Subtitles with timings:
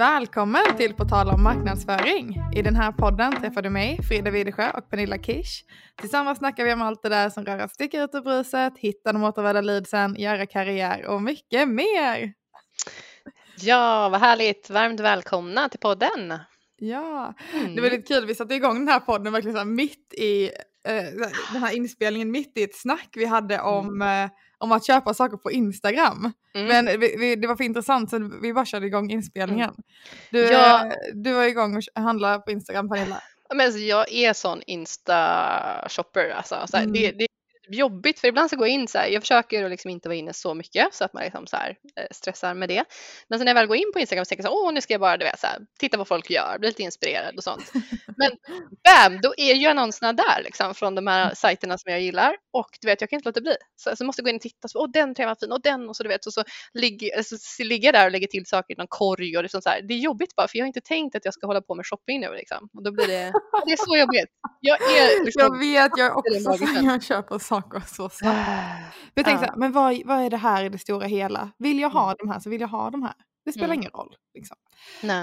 [0.00, 2.36] Välkommen till På tal om marknadsföring.
[2.54, 5.64] I den här podden träffar du mig, Frida Widesjö och Pernilla Kish.
[6.00, 9.12] Tillsammans snackar vi om allt det där som rör att sticka ut ur bruset, hitta
[9.12, 12.32] de återvärda leadsen, göra karriär och mycket mer.
[13.60, 14.70] Ja, vad härligt.
[14.70, 16.38] Varmt välkomna till podden.
[16.76, 17.74] Ja, mm.
[17.76, 18.26] det var lite kul.
[18.26, 20.44] Vi satte igång den här podden verkligen så mitt i
[20.88, 24.24] eh, den här inspelningen, mitt i ett snack vi hade om mm.
[24.24, 26.32] eh, om att köpa saker på Instagram.
[26.54, 26.68] Mm.
[26.68, 29.70] Men vi, vi, det var för intressant så vi bara körde igång inspelningen.
[29.70, 29.82] Mm.
[30.30, 30.92] Du, ja.
[31.14, 33.22] du var igång och handlade på Instagram Pernilla.
[33.54, 36.30] Men alltså, jag är sån Insta-shopper.
[36.30, 36.66] Alltså.
[36.66, 36.92] Så mm.
[36.92, 37.26] det, det,
[37.74, 40.16] jobbigt för ibland så går jag in så här, jag försöker att liksom inte vara
[40.16, 42.84] inne så mycket så att man liksom så här, eh, stressar med det.
[43.28, 44.80] Men sen när jag väl går in på Instagram så tänker jag så åh nu
[44.80, 47.44] ska jag bara du vet, så här, titta vad folk gör, bli lite inspirerad och
[47.44, 47.72] sånt.
[48.16, 48.30] Men
[48.84, 52.68] bam, då är ju annonserna där liksom från de här sajterna som jag gillar och
[52.80, 53.54] du vet jag kan inte låta bli.
[53.76, 55.62] Så, så måste jag gå in och titta, så, åh den tröjan var fin och
[55.62, 56.44] den och så du vet och så,
[56.74, 59.62] ligger, så, så ligger jag där och lägger till saker i någon korg och liksom
[59.62, 59.82] så här.
[59.82, 61.86] det är jobbigt bara för jag har inte tänkt att jag ska hålla på med
[61.86, 62.68] shopping nu liksom.
[62.74, 63.32] Och då blir det,
[63.66, 64.30] det är så jobbigt.
[64.60, 68.48] Jag, är, liksom, jag vet, jag är också så jag köper saker så snabbt.
[69.14, 69.54] Jag tänkte ja.
[69.56, 71.50] men vad, vad är det här i det stora hela?
[71.58, 72.16] Vill jag ha mm.
[72.18, 73.14] de här så vill jag ha de här.
[73.44, 73.78] Det spelar mm.
[73.78, 74.16] ingen roll.
[74.34, 74.56] Liksom.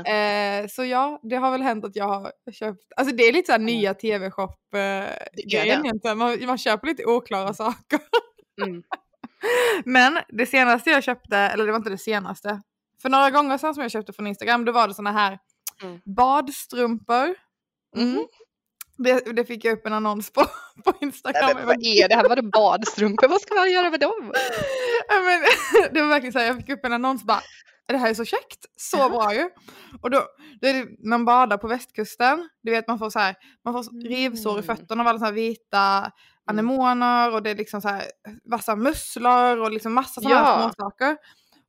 [0.06, 3.46] Eh, så ja, det har väl hänt att jag har köpt, alltså det är lite
[3.46, 8.00] såhär nya tv-shop-grejen eh, man, man köper lite oklara saker.
[8.66, 8.84] Mm.
[9.86, 12.62] Men det senaste jag köpte, eller det var inte det senaste,
[13.02, 15.40] för några gånger sedan som jag köpte från Instagram, då var det såna här
[15.84, 16.02] mm.
[16.06, 17.36] badstrumpor.
[17.96, 18.28] Mm.
[18.98, 20.46] Det, det, fick jag upp en annons på,
[20.86, 21.56] på Instagram.
[21.56, 22.30] Men, vad är det här?
[22.30, 23.28] Var det badstrumpor?
[23.28, 24.14] vad ska man göra med dem?
[25.10, 25.44] men,
[25.94, 27.42] det var verkligen så här, jag fick upp en annons bara,
[27.88, 29.50] det här är så käckt, så bra ju.
[30.02, 30.24] Och då,
[30.62, 34.08] då är det, man badar på västkusten, du vet man får så här, man får
[34.10, 34.76] rivsår i mm.
[34.76, 36.12] fötterna av alla så här vita mm.
[36.48, 38.04] anemoner och det är liksom så här
[38.52, 40.72] vassa musslor och liksom massa sådana ja.
[40.74, 41.18] små saker.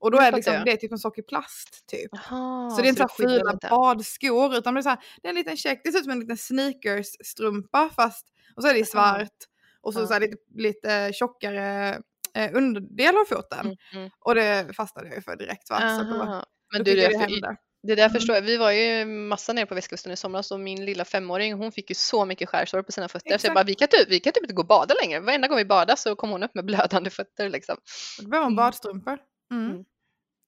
[0.00, 2.14] Och då är det, liksom, det är typ en sak i plast typ.
[2.14, 5.30] Aha, så det är inte så, fula badskor utan det är, så här, det är
[5.30, 8.26] en liten check, det ser ut som en liten sneakers-strumpa fast
[8.56, 9.36] och så är det svart
[9.80, 11.98] och så, så här, lite, lite tjockare
[12.34, 13.60] eh, underdel av foten.
[13.60, 14.10] Mm, mm.
[14.20, 15.98] Och det fastnade jag ju för direkt va.
[15.98, 18.42] Så då, Men du, det, det, det där förstår jag.
[18.42, 21.90] Vi var ju massa nere på västkusten i somras och min lilla femåring hon fick
[21.90, 23.40] ju så mycket skärsår på sina fötter Exakt.
[23.40, 25.20] så jag bara vi kan, typ, vi kan typ inte gå och bada längre.
[25.20, 27.76] Varenda gång vi badade så kom hon upp med blödande fötter liksom.
[28.20, 28.56] Då behöver man mm.
[28.56, 29.18] badstrumpor.
[29.52, 29.70] Mm.
[29.70, 29.84] Mm.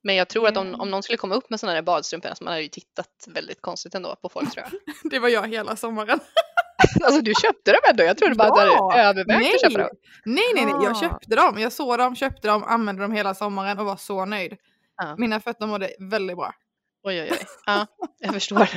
[0.03, 2.45] Men jag tror att om, om någon skulle komma upp med sådana där badstrumpor, alltså
[2.45, 4.81] man hade ju tittat väldigt konstigt ändå på folk tror jag.
[5.11, 6.21] det var jag hela sommaren.
[7.05, 8.03] alltså du köpte dem ändå?
[8.03, 9.55] Jag trodde bara ja, att du hade övervägt nej.
[9.55, 9.97] att köpa dem.
[10.25, 11.59] Nej, nej, nej, jag köpte dem.
[11.59, 14.57] Jag såg dem, köpte dem, använde dem hela sommaren och var så nöjd.
[14.97, 15.15] Ja.
[15.19, 16.55] Mina fötter mådde väldigt bra.
[17.03, 17.47] Oj, oj, oj.
[17.67, 17.87] Ja,
[18.19, 18.59] jag förstår.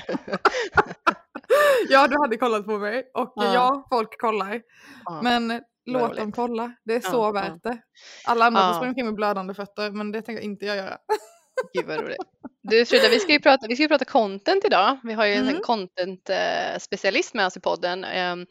[1.89, 4.61] ja, du hade kollat på mig och ja, ja folk kollar.
[5.21, 6.73] Men låt dem kolla.
[6.85, 7.77] Det är så värt det.
[8.25, 10.97] Alla andra får springa omkring med blödande fötter, men det tänker inte jag göra.
[11.73, 12.17] Gud vad roligt.
[12.63, 14.99] Du Frida, vi ska ju prata, vi ska ju prata content idag.
[15.03, 15.55] Vi har ju mm.
[15.55, 16.29] en content
[16.79, 18.03] specialist med oss i podden.
[18.03, 18.41] Ehm,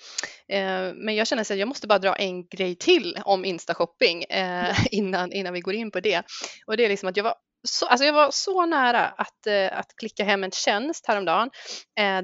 [0.49, 4.77] eh, men jag känner att jag måste bara dra en grej till om Insta-shopping eh,
[4.91, 6.23] innan, innan vi går in på det.
[6.67, 7.35] Och det är liksom att jag var
[7.69, 11.51] så, alltså jag var så nära att, eh, att klicka hem en tjänst häromdagen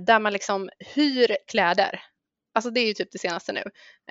[0.06, 2.00] där man liksom hyr kläder
[2.58, 3.60] Alltså det är ju typ det senaste nu.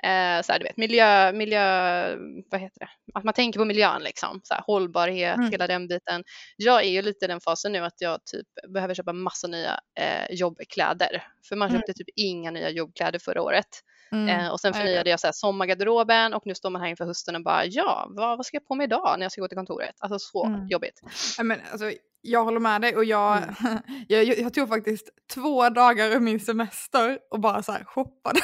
[0.02, 2.16] Eh, så här, du vet, miljö, miljö,
[2.50, 2.88] vad heter det?
[3.14, 5.50] Att man tänker på miljön liksom, så här, hållbarhet, mm.
[5.50, 6.24] hela den biten.
[6.56, 9.80] Jag är ju lite i den fasen nu att jag typ behöver köpa massa nya
[10.00, 11.24] eh, jobbkläder.
[11.48, 11.80] För man mm.
[11.80, 13.68] köpte typ inga nya jobbkläder förra året.
[14.12, 14.28] Mm.
[14.28, 17.36] Eh, och sen förnyade jag så här, sommargarderoben och nu står man här inför hösten
[17.36, 19.58] och bara ja, vad, vad ska jag på mig idag när jag ska gå till
[19.58, 19.94] kontoret?
[19.98, 20.68] Alltså så mm.
[20.68, 21.00] jobbigt.
[21.42, 23.78] Men, alltså, jag håller med dig och jag, mm.
[24.08, 28.40] jag, jag, tog faktiskt två dagar ur min semester och bara så här shoppade.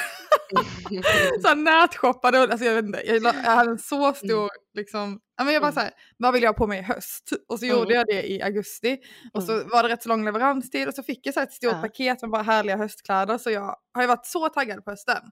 [1.43, 4.49] så här nätshoppade, alltså jag vet inte, jag, jag hade en så stor mm.
[4.75, 5.73] liksom, jag bara mm.
[5.73, 7.31] så här, vad vill jag ha på mig i höst?
[7.49, 7.79] Och så mm.
[7.79, 8.99] gjorde jag det i augusti
[9.35, 9.69] och så mm.
[9.69, 12.31] var det rätt så lång leveranstid och så fick jag så ett stort paket med
[12.31, 15.23] bara härliga höstkläder så jag har ju varit så taggad på hösten.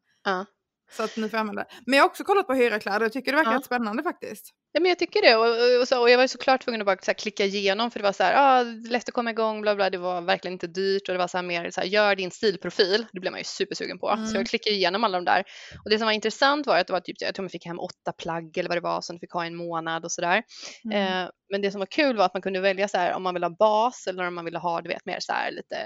[0.93, 1.65] Så att nu får jag använda.
[1.87, 3.61] Men jag har också kollat på hyra kläder och tycker det verkar ja.
[3.61, 4.55] spännande faktiskt.
[4.73, 6.97] Ja, men jag tycker det och, och, så, och jag var såklart tvungen att bara
[7.03, 9.91] så klicka igenom för det var så här, ah, lätt att komma igång, bla bla,
[9.91, 12.31] det var verkligen inte dyrt och det var så här mer så här, gör din
[12.31, 14.11] stilprofil, det blev man ju supersugen på.
[14.11, 14.27] Mm.
[14.27, 15.45] Så jag klickade igenom alla de där
[15.85, 17.79] och det som var intressant var att det var typ, jag tror man fick hem
[17.79, 20.43] åtta plagg eller vad det var som du fick ha i en månad och sådär.
[20.85, 21.25] Mm.
[21.25, 23.35] Eh, men det som var kul var att man kunde välja så här om man
[23.35, 25.77] vill ha bas eller om man ville ha, du vet, mer så här lite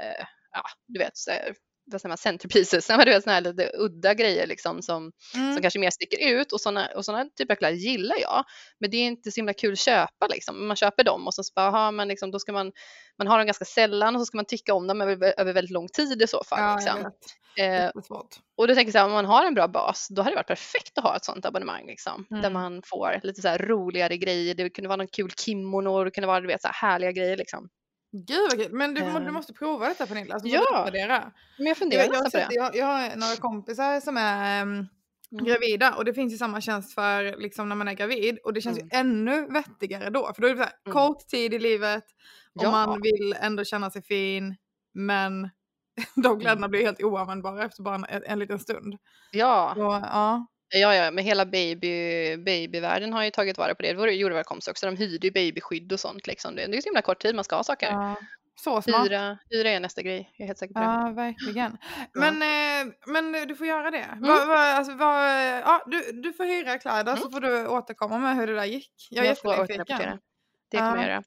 [0.53, 1.17] ja, du vet,
[1.87, 5.53] vad säger man, centerpieces, du vet, såna här lite udda grejer liksom som, mm.
[5.53, 8.45] som kanske mer sticker ut och sådana och såna typer av kläder gillar jag.
[8.81, 10.67] Men det är inte så himla kul att köpa liksom.
[10.67, 12.73] Man köper dem och så bara, aha, men liksom, då ska man,
[13.19, 15.73] man har dem ganska sällan och så ska man tycka om dem över, över väldigt
[15.73, 16.61] lång tid i så fall.
[16.61, 17.11] Ja, liksom.
[17.59, 17.91] Eh,
[18.57, 20.37] och då tänker jag så här, om man har en bra bas, då hade det
[20.37, 22.43] varit perfekt att ha ett sånt abonnemang liksom, mm.
[22.43, 24.55] där man får lite så här roligare grejer.
[24.55, 27.37] Det kunde vara någon kul kimono, det kunde vara du vet, så här härliga grejer
[27.37, 27.69] liksom.
[28.25, 28.73] Gud vad kul.
[28.73, 30.35] Men du, du måste prova detta Pernilla.
[30.35, 30.63] Alltså, Ja.
[30.89, 31.33] Utvärdera.
[31.59, 32.49] Men jag funderar Jag, jag, på det.
[32.51, 34.87] jag, jag har några kompisar som är um,
[35.33, 35.45] Mm.
[35.45, 38.61] gravida och det finns ju samma tjänst för liksom, när man är gravid och det
[38.61, 38.89] känns Mm.
[38.93, 40.33] ju ännu vettigare då.
[40.35, 40.93] För då är det så här, Mm.
[40.93, 42.05] kort tid i livet
[42.55, 42.71] och Ja.
[42.71, 44.57] man vill ändå känna sig fin
[44.95, 45.51] men
[46.25, 48.97] de kläderna blir helt oanvändbara efter bara en, en liten stund.
[49.31, 50.47] Ja, Så, ja.
[50.69, 53.89] Ja, ja, men hela baby, babyvärlden har ju tagit vara på det.
[53.93, 54.87] Det var- gjorde våra kompisar också.
[54.87, 56.27] De hyrde ju babyskydd och sånt.
[56.27, 56.57] Liksom.
[56.57, 57.87] Det är så himla kort tid man ska ha saker.
[57.91, 58.17] ja.
[58.59, 59.07] Så smart.
[59.07, 60.31] Hyra, hyra är nästa grej.
[60.37, 60.87] Jag är helt säker på det.
[60.87, 61.77] Ja, verkligen.
[62.15, 63.99] Men, eh, men du får göra det.
[63.99, 64.23] Mm.
[64.23, 67.17] Va, va, alltså, va, ja, du, du får hyra kläder Mm.
[67.23, 68.91] så får du återkomma med hur det där gick.
[69.11, 69.81] Jag är Jag jättenyfiken.
[69.81, 70.19] återrapportera.
[70.71, 71.03] Det kommer Ja.
[71.03, 71.23] jag göra.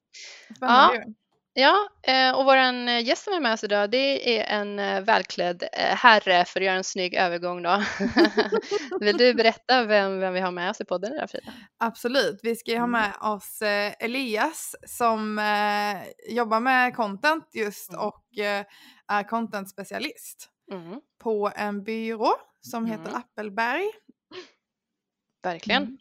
[0.55, 1.13] Spännande ju.
[1.59, 2.57] Ja, eh, och vår
[2.99, 6.65] gäst som är med oss idag, det är en eh, välklädd eh, herre för att
[6.65, 7.83] göra en snygg övergång då.
[8.99, 11.53] Vill du berätta vem, vem vi har med oss i podden idag Frida?
[11.77, 12.39] Absolut.
[12.43, 13.01] Vi ska ju ha Mm.
[13.01, 18.01] med oss eh, Elias som eh, jobbar med content just Mm.
[18.01, 18.65] och eh,
[19.07, 23.15] är content-specialist Mm, på en byrå som heter Mm.
[23.15, 23.85] Appelberg.
[25.43, 25.83] verkligen.
[25.83, 25.97] Mm.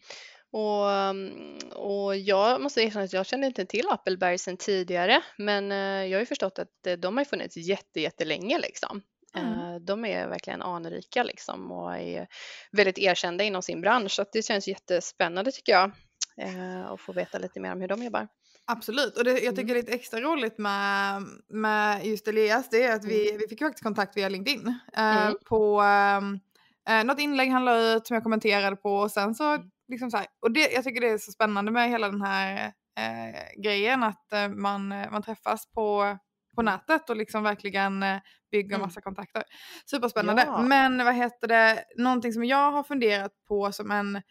[0.53, 5.73] Och, mm, och jag måste erkänna att jag kände inte till Appelberg sedan tidigare, men
[5.73, 9.03] eh, jag har ju förstått att eh, de har funnits jätte, jättelänge liksom.
[9.37, 9.85] Mm.
[9.85, 12.27] De är verkligen anrika liksom och är
[12.73, 15.91] väldigt erkända inom sin bransch, så det känns jättespännande tycker jag
[16.87, 18.29] att få veta lite mer om hur de jobbar.
[18.65, 19.67] Absolut, och det, jag tycker Mm.
[19.67, 23.59] det är lite extra roligt med, med just Elias, det är att vi, vi fick
[23.59, 25.35] faktiskt kontakt via LinkedIn eh, Mm.
[25.49, 25.83] på
[26.89, 29.71] eh, något inlägg han la ut som jag kommenterade på och sen så Mm.
[29.89, 32.73] Liksom så här, och det, jag tycker det är så spännande med hela den här
[32.99, 36.19] eh, grejen att eh, man, eh, man träffas på,
[36.55, 38.19] på nätet och liksom verkligen eh,
[38.51, 38.81] bygger Mm.
[38.81, 39.43] massa kontakter.
[39.91, 40.43] Superspännande.
[40.47, 40.63] Ja.
[40.63, 44.23] Men vad heter det, någonting som jag har funderat på som en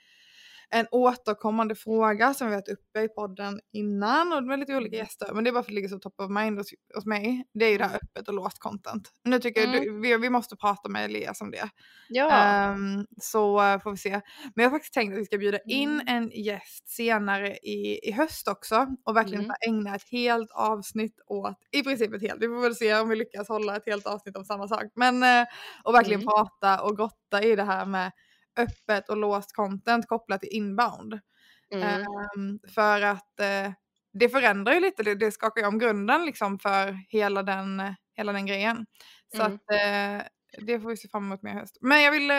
[0.69, 5.05] en återkommande fråga som vi varit uppe i podden innan och med lite olika Mm.
[5.05, 5.33] gäster.
[5.33, 7.45] Men det är bara för att det ligger så top of mind hos, hos mig.
[7.53, 9.11] Det är ju det här öppet och låst content.
[9.23, 9.83] Nu tycker jag Mm.
[9.83, 11.69] du, vi, vi måste prata med Elias om det.
[12.09, 14.09] Ja, Ehm, så eh, får vi se.
[14.55, 16.07] Men jag har faktiskt tänkt att vi ska bjuda in Mm.
[16.07, 19.55] en gäst senare i, i höst också och verkligen Mm.
[19.67, 23.15] ägna ett helt avsnitt åt, i princip ett helt, vi får väl se om vi
[23.15, 24.83] lyckas hålla ett helt avsnitt om samma sak.
[24.95, 25.45] Men eh,
[25.83, 26.31] och verkligen Mm.
[26.33, 28.11] prata och grotta i det här med
[28.57, 31.19] öppet och låst content kopplat till inbound.
[31.73, 31.83] mm.
[31.83, 33.71] Ehm, för att eh,
[34.13, 38.31] det förändrar ju lite, det, det skakar ju om grunden liksom för hela den, hela
[38.33, 38.85] den grejen.
[39.35, 39.55] Så Mm.
[39.55, 40.27] att eh,
[40.65, 41.77] det får vi se fram emot mer i höst.
[41.81, 42.37] Men jag vill eh,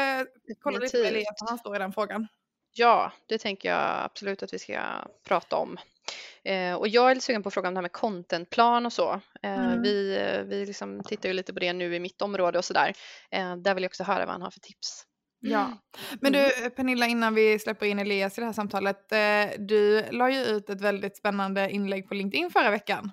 [0.61, 1.06] kolla lite med.
[1.06, 2.26] Elias han står i den frågan.
[2.73, 4.81] Ja, det tänker jag absolut att vi ska
[5.29, 5.76] prata om.
[6.44, 9.21] Eh, och jag är lite sugen på frågan om det här med contentplan och så.
[9.43, 9.82] Eh, Mm.
[9.82, 12.93] Vi, vi liksom tittar ju lite på det nu i mitt område och sådär.
[13.31, 15.05] Eh, där vill jag också höra vad han har för tips.
[15.40, 15.79] Ja.
[16.20, 16.50] Men Mm.
[16.64, 19.12] du Pernilla, innan vi släpper in Elias i det här samtalet.
[19.12, 23.12] Eh, du la ju ut ett väldigt spännande inlägg på LinkedIn förra veckan.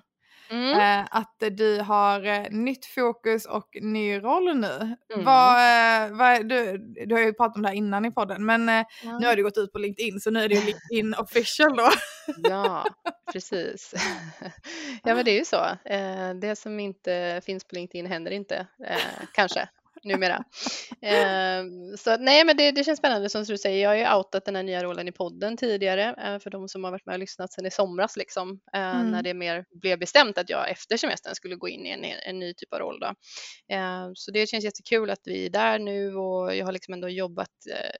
[0.50, 0.72] Mm.
[1.00, 4.96] Eh, att du har eh, nytt fokus och ny roll nu.
[5.14, 5.24] Mm.
[5.24, 9.18] Vad, vad, du, du har ju pratat om det här innan i podden men Ja.
[9.20, 11.90] nu har du gått ut på LinkedIn så nu är det ju LinkedIn official då.
[12.50, 12.84] Ja,
[13.32, 13.94] precis.
[15.04, 15.66] Ja, men det är ju så.
[16.40, 18.66] Det som inte finns på LinkedIn händer inte,
[19.34, 19.68] kanske,
[20.06, 20.44] numera.
[21.02, 21.64] Eh,
[21.98, 23.82] Så nej, men det, det känns spännande som du säger.
[23.82, 26.84] Jag har ju outat den här nya rollen i podden tidigare eh, för de som
[26.84, 29.10] har varit med och lyssnat sedan i somras, liksom, eh, Mm.
[29.10, 32.38] när det mer blev bestämt att jag efter semestern skulle gå in i en, en
[32.38, 33.00] ny typ av roll.
[33.00, 33.06] Då.
[33.74, 37.08] Eh, Så det känns jättekul att vi är där nu och jag har liksom ändå
[37.08, 37.90] jobbat eh,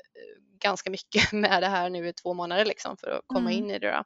[0.61, 3.65] ganska mycket med det här nu i två månader liksom för att komma Mm.
[3.65, 4.05] in i det.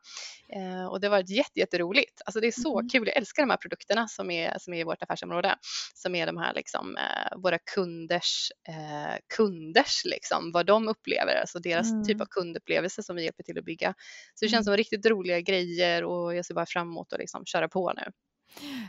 [0.56, 2.22] Eh, och det har varit jätte, jätteroligt.
[2.24, 2.88] Alltså det är så Mm.
[2.88, 3.06] kul.
[3.08, 5.56] Jag älskar de här produkterna som är, som är i vårt affärsområde.
[5.94, 11.58] Som är de här liksom, eh, våra kunders, eh, kunders liksom, vad de upplever, alltså
[11.58, 12.04] deras Mm.
[12.04, 13.94] typ av kundupplevelse som vi hjälper till att bygga.
[14.34, 14.72] Så det känns Mm.
[14.72, 18.02] som riktigt roliga grejer och jag ser bara fram emot att liksom köra på nu.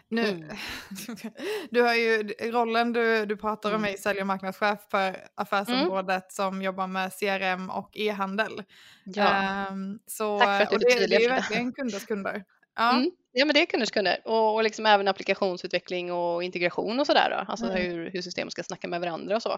[0.09, 0.49] Nu, Mm.
[1.71, 3.93] du har ju rollen du, du pratar om Mm.
[3.93, 8.63] är sälj och marknadschef för affärsområdet som jobbar med CRM och e-handel.
[9.03, 9.27] Ja.
[9.33, 12.43] Ehm, så, Tack för att du och det, det är ju verkligen kunders kunder.
[12.75, 12.91] Ja.
[12.95, 13.11] Mm.
[13.31, 17.45] Ja, men det är kunders kunder och, och liksom även applikationsutveckling och integration och sådär.
[17.47, 17.77] Alltså Mm.
[17.81, 19.57] hur, hur system ska snacka med varandra och så.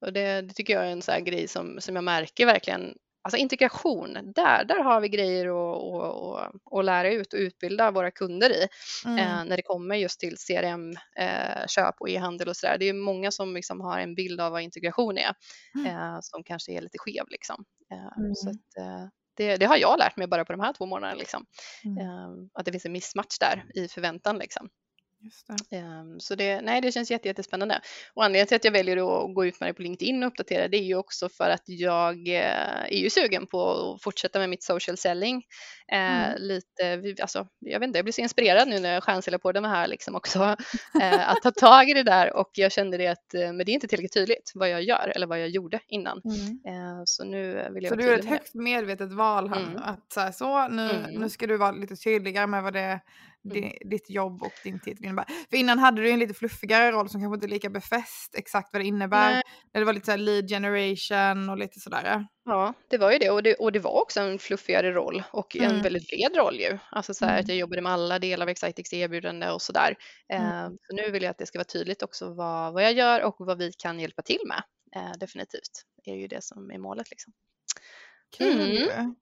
[0.00, 2.94] Och det, det tycker jag är en sån grej som, som jag märker verkligen.
[3.24, 5.82] Alltså integration, där, där har vi grejer att,
[6.44, 8.66] att, att lära ut och utbilda våra kunder i
[9.06, 9.18] Mm.
[9.18, 12.76] eh, när det kommer just till CRM-köp och e-handel och sådär.
[12.78, 15.34] Det är många som liksom har en bild av vad integration är
[15.74, 15.86] Mm.
[15.86, 17.24] eh, som kanske är lite skev.
[17.28, 17.64] Liksom.
[17.92, 18.34] Eh, Mm.
[18.34, 21.18] Så att, eh, det, det har jag lärt mig bara på de här två månaderna.
[21.18, 21.46] Liksom.
[21.84, 21.98] Mm.
[21.98, 24.38] Eh, att det finns en missmatch där i förväntan.
[24.38, 24.68] Liksom.
[25.70, 27.80] Um, så det, nej, det känns jätte, jättespännande.
[28.14, 30.68] Och anledningen till att jag väljer att gå ut med det på LinkedIn och uppdatera
[30.68, 34.50] det är ju också för att jag eh, är ju sugen på att fortsätta med
[34.50, 35.42] mitt social selling.
[35.92, 36.42] Eh, mm.
[36.42, 39.68] Lite, alltså, jag vet inte, jag blir så inspirerad nu när jag stjärnsäljer på det
[39.68, 40.56] här liksom också.
[41.02, 43.74] Eh, att ta tag i det där och jag kände det att men det är
[43.74, 46.20] inte tillräckligt tydligt vad jag gör eller vad jag gjorde innan.
[46.24, 47.06] Mm.
[47.06, 49.76] Så nu vill jag Så du är ett högt medvetet val här mm.
[49.76, 51.10] att så, här, så nu, mm.
[51.10, 53.00] nu ska du vara lite tydligare med vad det
[53.44, 53.72] Mm.
[53.84, 55.24] ditt jobb och din titel innebär.
[55.50, 58.72] För innan hade du en lite fluffigare roll som kanske inte är lika befäst exakt
[58.72, 59.30] vad det innebär.
[59.30, 59.42] Nej.
[59.72, 62.26] Det var lite så lead generation och lite sådär.
[62.44, 65.56] Ja, det var ju det och, det och det var också en fluffigare roll och
[65.56, 65.82] en mm.
[65.82, 66.78] väldigt bred roll ju.
[66.90, 67.40] Alltså så här, mm.
[67.40, 69.96] att jag jobbade med alla delar av Excitex erbjudande och sådär.
[70.28, 70.46] Mm.
[70.46, 73.22] Eh, så nu vill jag att det ska vara tydligt också vad, vad jag gör
[73.22, 74.62] och vad vi kan hjälpa till med.
[74.96, 77.32] Eh, definitivt, det är ju det som är målet liksom.
[78.38, 78.82] Kul!
[78.82, 79.14] Mm.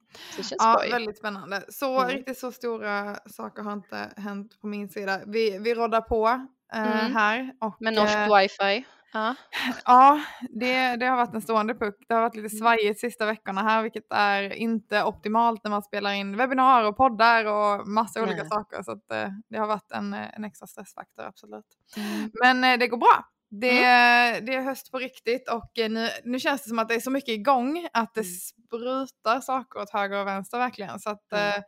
[0.59, 0.91] ja, skoj.
[0.91, 1.65] väldigt spännande.
[1.69, 2.11] Så mm.
[2.11, 5.21] riktigt så stora saker har inte hänt på min sida.
[5.27, 7.17] Vi, vi roddar på eh, mm.
[7.17, 7.53] här.
[7.61, 8.87] Och, Med norskt eh, wifi.
[9.13, 9.35] Ja,
[9.85, 11.97] ja det, det har varit en stående puck.
[12.09, 12.59] Det har varit lite mm.
[12.59, 17.45] svajigt sista veckorna här, vilket är inte optimalt när man spelar in webbinar och poddar
[17.45, 18.29] och massa Nej.
[18.29, 18.83] olika saker.
[18.83, 21.67] Så att, eh, det har varit en, en extra stressfaktor, absolut.
[21.97, 22.31] Mm.
[22.43, 23.25] Men eh, det går bra.
[23.55, 24.45] Det, mm.
[24.45, 27.01] det är höst på riktigt och eh, nu, nu känns det som att det är
[27.01, 28.33] så mycket igång att det mm.
[28.33, 31.01] sprutar saker åt höger och vänster verkligen.
[31.01, 31.49] Så att, mm.
[31.49, 31.63] äh,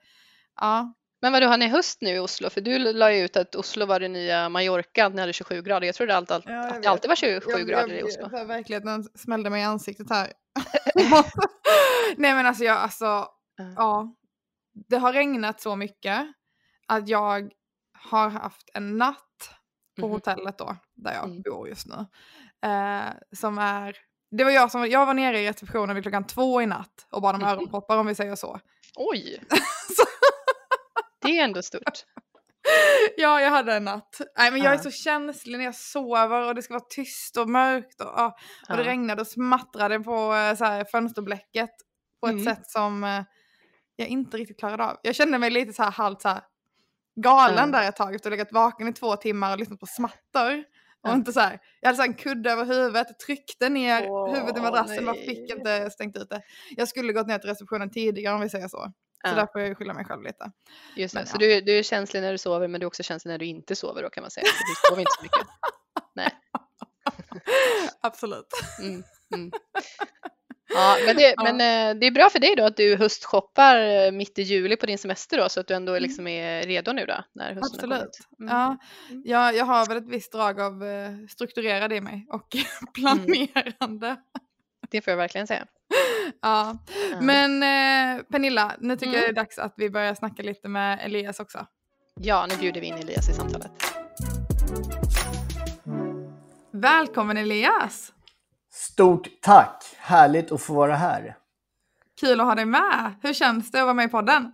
[0.61, 0.95] ja.
[1.23, 2.51] Men vadå, har ni höst nu i Oslo?
[2.51, 5.87] För du la ju ut att Oslo var det nya Mallorca, ni hade 27 grader.
[5.87, 8.29] Jag trodde alltid, ja, att det alltid var 27 jag, grader jag, i Oslo.
[8.33, 10.33] Jag, verkligheten smällde mig i ansiktet här.
[12.17, 13.29] Nej men alltså jag, alltså,
[13.61, 13.75] mm.
[13.77, 14.15] ja.
[14.89, 16.27] Det har regnat så mycket
[16.89, 17.53] att jag
[17.93, 19.51] har haft en natt
[19.97, 20.11] på mm.
[20.11, 21.43] hotellet då, där jag mm.
[21.43, 22.07] bor just nu.
[22.71, 23.97] Eh, som är,
[24.31, 27.23] det var jag som, jag var nere i receptionen vid klockan två i natt och
[27.23, 27.53] bad om mm.
[27.53, 28.61] öronproppar om vi säger så.
[28.97, 29.41] Oj!
[31.23, 32.05] det är ändå stort.
[33.17, 34.21] ja, jag hade en natt.
[34.39, 37.49] Nej, men jag är så känslig när jag sover och det ska vara tyst och
[37.49, 38.33] mörkt och, och,
[38.69, 41.71] och det regnade och smattrade på eh, så här, fönsterblecket
[42.21, 42.45] på ett mm.
[42.45, 43.23] sätt som eh,
[43.97, 44.97] jag inte riktigt klarade av.
[45.03, 46.41] Jag kände mig lite så här halvt så här
[47.17, 49.87] galen där ett tag efter att ha legat vaken i två timmar och lyssnat på
[49.87, 50.65] smattor.
[51.03, 54.57] Och inte så här, jag hade så en kudde över huvudet, tryckte ner oh, huvudet
[54.57, 56.43] i madrassen, man fick inte stängt ut det.
[56.77, 58.93] Jag skulle gått ner till receptionen tidigare om vi säger så.
[59.25, 59.35] Så ja.
[59.35, 60.51] där får jag skylla mig själv lite.
[60.97, 61.39] Just det, men, så ja.
[61.39, 63.77] du, du är känslig när du sover men du är också känslig när du inte
[63.77, 64.45] sover då kan man säga.
[64.45, 65.47] Du sover inte så mycket.
[66.15, 66.31] Nej.
[68.01, 68.49] Absolut.
[68.81, 69.03] Mm,
[69.35, 69.51] mm.
[70.75, 74.13] Ja, men, det, men eh, det är bra för dig då att du höstshoppar eh,
[74.13, 76.03] mitt i juli på din semester då så att du ändå mm.
[76.03, 77.93] liksom är redo nu då när hösten Absolut.
[77.93, 78.19] har kommit.
[78.41, 78.57] Mm.
[78.57, 78.77] Ja,
[79.11, 79.23] mm.
[79.27, 82.49] jag, jag har väl ett visst drag av eh, strukturerad i mig och
[82.95, 84.07] planerande.
[84.07, 84.19] Mm.
[84.91, 85.67] Det får jag verkligen säga.
[86.43, 86.79] Ja,
[87.21, 90.99] men eh, Pernilla, nu tycker jag det är dags att vi börjar snacka lite med
[91.03, 91.67] Elias också.
[92.21, 93.73] Ja, nu bjuder vi in Elias i samtalet.
[96.73, 98.14] Välkommen Elias!
[98.77, 99.85] Stort tack!
[99.99, 101.37] Härligt att få vara här.
[102.21, 103.15] Kul att ha dig med.
[103.23, 104.53] Hur känns det att vara med i podden?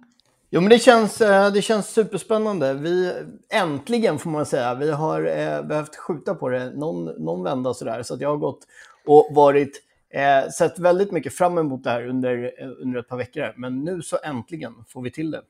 [0.50, 2.74] Jo, men det känns, eh, det känns superspännande.
[2.74, 3.12] Vi,
[3.50, 4.74] äntligen får man säga.
[4.74, 8.02] Vi har eh, behövt skjuta på det någon, någon vända sådär.
[8.02, 8.66] Så att jag har gått
[9.06, 13.16] och varit, eh, sett väldigt mycket fram emot det här under, eh, under ett par
[13.16, 13.54] veckor.
[13.56, 15.42] Men nu så äntligen får vi till det.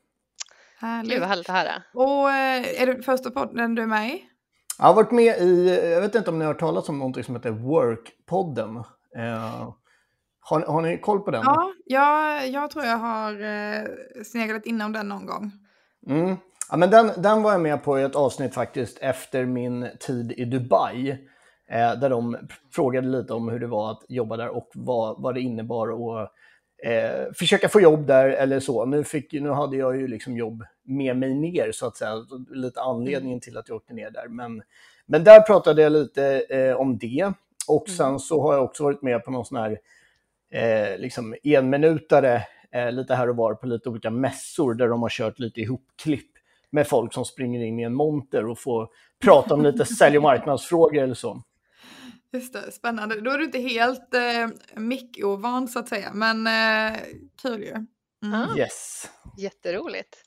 [0.79, 1.11] Härligt.
[1.11, 1.83] Gud vad härligt att höra.
[1.93, 4.25] Och är det första podden du är med i?
[4.81, 7.23] Jag har varit med i, jag vet inte om ni har hört talas om någonting
[7.23, 8.77] som heter Work-podden.
[9.17, 9.69] Eh,
[10.39, 11.41] har, har, ni koll på den?
[11.45, 13.83] Ja, jag, jag tror jag har eh,
[14.25, 15.51] sneglat inom den någon gång.
[16.07, 16.35] Mm.
[16.71, 20.31] Ja, men den, den var jag med på i ett avsnitt faktiskt efter min tid
[20.31, 21.09] i Dubai.
[21.69, 22.37] Eh, där de
[22.71, 25.87] frågade lite om hur det var att jobba där och vad, vad det innebar
[26.21, 26.31] att
[26.85, 28.85] eh, försöka få jobb där eller så.
[28.85, 32.81] Nu, fick, nu hade jag ju liksom jobb med mig ner så att säga, lite
[32.81, 34.27] anledningen till att jag åkte ner där.
[34.27, 34.63] Men,
[35.05, 37.33] men där pratade jag lite eh, om det
[37.67, 37.97] och mm.
[37.97, 39.79] sen så har jag också varit med på någon sån här
[40.51, 45.09] eh, liksom enminutare eh, lite här och var på lite olika mässor där de har
[45.09, 46.31] kört lite ihopklipp
[46.69, 48.89] med folk som springer in i en monter och får
[49.21, 51.43] prata om lite sälj och marknadsfrågor eller så.
[52.33, 53.21] Just det, spännande.
[53.21, 56.99] Då är du inte helt eh, mick-ovan så att säga, men eh,
[57.41, 57.85] kul ju.
[58.23, 58.33] Mm.
[58.33, 59.09] Ah, yes.
[59.37, 60.23] Jätteroligt.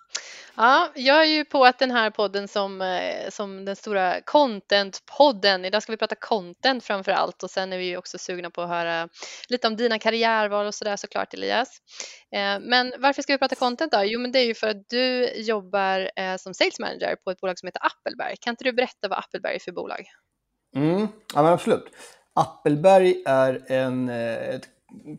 [0.57, 5.67] Ja, jag är ju på att den här podden som, eh, som den stora content-podden,
[5.67, 8.69] idag ska vi prata content framför allt och sen är vi också sugna på att
[8.69, 9.09] höra
[9.49, 11.79] lite om dina karriärval och sådär såklart Elias.
[12.33, 14.01] Eh, men varför ska vi prata content då?
[14.05, 17.41] Jo men det är ju för att du jobbar eh, som sales manager på ett
[17.41, 18.37] bolag som heter Appelberg.
[18.41, 20.05] Kan inte du berätta vad Appelberg är för bolag?
[20.77, 21.85] Mm, ja men absolut.
[22.35, 24.69] Appelberg är en, ett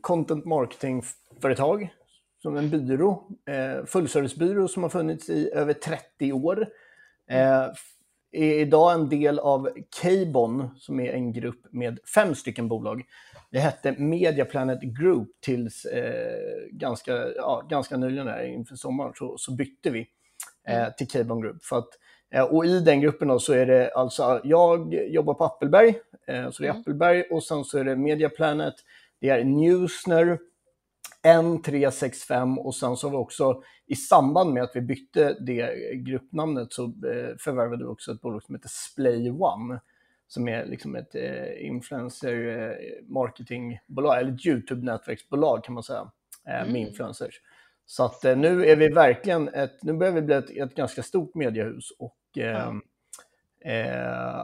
[0.01, 1.89] content marketing-företag
[2.45, 6.67] som en byrå, eh, fullservicebyrå som har funnits i över 30 år.
[7.29, 7.65] Eh,
[8.31, 9.69] är idag en del av
[10.01, 13.03] Cabon som är en grupp med fem stycken bolag.
[13.51, 19.37] Det hette Media Planet Group tills eh, ganska, ja, ganska nyligen här, inför sommaren så,
[19.37, 20.07] så bytte vi
[20.67, 20.91] eh, mm.
[20.97, 21.63] till Cabon Group.
[21.63, 21.89] För att,
[22.33, 25.89] eh, och i den gruppen då så är det alltså, jag jobbar på Appelberg,
[26.27, 26.81] eh, så det är mm.
[26.81, 28.75] Appelberg och sen så är det Media Planet,
[29.21, 30.39] det är Newsner,
[31.25, 36.73] N365 och sen så har vi också i samband med att vi bytte det gruppnamnet
[36.73, 39.79] så eh, förvärvade vi också ett bolag som heter Splay One
[40.27, 46.11] som är liksom ett eh, influencer eh, marketingbolag, eller ett YouTube-nätverksbolag kan man säga,
[46.47, 46.75] eh, med mm.
[46.75, 47.41] influencers.
[47.85, 51.03] Så att eh, nu är vi verkligen ett, nu börjar vi bli ett, ett ganska
[51.03, 52.81] stort mediehus och mm.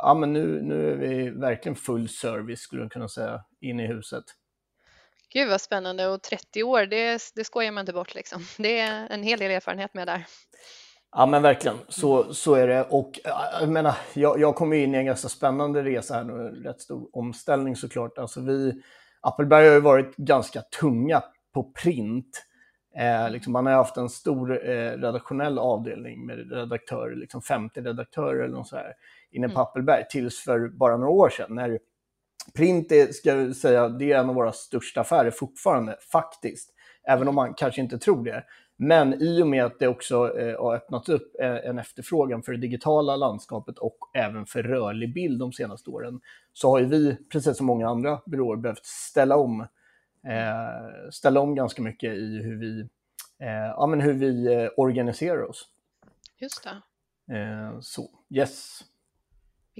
[0.01, 3.87] ja, men nu, nu är vi verkligen full service skulle jag kunna säga, in i
[3.87, 4.23] huset.
[5.33, 8.41] Gud vad spännande och 30 år, det, det skojar man inte bort liksom.
[8.57, 10.25] Det är en hel del erfarenhet med där.
[11.11, 12.83] Ja men verkligen, så, så är det.
[12.83, 13.19] Och
[13.59, 16.81] jag menar, jag, jag kom in i en ganska spännande resa här nu, en rätt
[16.81, 18.17] stor omställning såklart.
[18.17, 18.81] Alltså vi,
[19.21, 21.23] Appelberg har ju varit ganska tunga
[21.53, 22.45] på print.
[22.95, 28.43] Eh, liksom man har haft en stor eh, redaktionell avdelning med redaktörer, liksom 50 redaktörer
[28.43, 28.93] eller något så här,
[29.31, 29.61] inne på mm.
[29.61, 31.79] Appelberg, tills för bara några år sedan när
[32.53, 36.69] Print är, ska jag säga, det är en av våra största affärer fortfarande, faktiskt.
[37.07, 38.43] Även om man kanske inte tror det.
[38.77, 42.51] Men i och med att det också eh, har öppnats upp eh, en efterfrågan för
[42.51, 46.21] det digitala landskapet och även för rörlig bild de senaste åren,
[46.53, 49.61] så har ju vi, precis som många andra byråer, behövt ställa om,
[50.27, 52.81] eh, ställa om ganska mycket i hur vi,
[53.39, 55.67] eh, ja, men hur vi eh, organiserar oss.
[56.37, 56.81] Just det.
[57.37, 58.79] Eh, så, yes.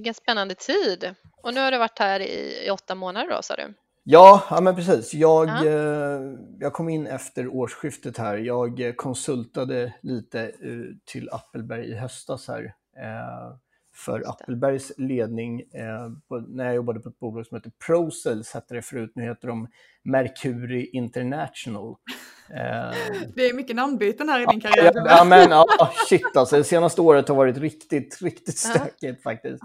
[0.02, 1.14] Vilken spännande tid.
[1.42, 3.74] Och nu har du varit här i, i åtta månader då, sa du?
[4.04, 5.14] Ja, ja men precis.
[5.14, 5.66] Jag, ja.
[5.66, 6.20] eh,
[6.60, 8.36] jag kom in efter årsskiftet här.
[8.36, 12.74] Jag konsultade lite eh, till Appelberg i höstas här.
[12.96, 13.56] Eh,
[13.94, 18.74] för Appelbergs ledning, eh, på, när jag jobbade på ett bolag som heter ProSales, hette
[18.74, 19.68] det förut, nu heter de
[20.02, 21.96] Mercury International.
[22.50, 22.94] Eh,
[23.34, 24.92] det är mycket namnbyten här i din karriär.
[24.94, 25.66] Ja, ja men ja,
[26.08, 29.62] shit alltså, det senaste året har varit riktigt, riktigt stökigt faktiskt.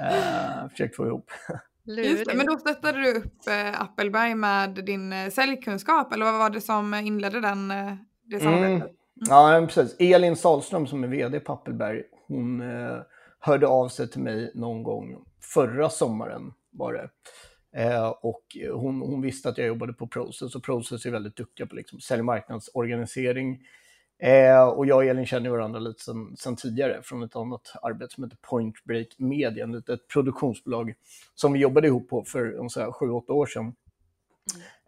[0.00, 1.30] Eh, försökt få ihop.
[1.84, 6.50] Just men då stöttade du upp äh, Appelberg med din äh, säljkunskap, eller vad var
[6.50, 8.68] det som inledde den, äh, det samarbetet?
[8.68, 8.82] Mm.
[8.82, 8.94] Mm.
[9.60, 9.96] Ja, precis.
[9.98, 12.98] Elin Salström som är vd på Appelberg, hon eh,
[13.44, 17.10] hörde av sig till mig någon gång förra sommaren var det.
[17.82, 21.66] Eh, och hon, hon, visste att jag jobbade på Process och Process är väldigt duktiga
[21.66, 23.58] på liksom säljmarknadsorganisering
[24.18, 28.14] Eh, och jag och Elin känner varandra lite sen, sen, tidigare från ett annat arbete
[28.14, 30.94] som heter Point Break Media, ett, ett produktionsbolag
[31.34, 33.74] som vi jobbade ihop på för sju, åtta år sedan.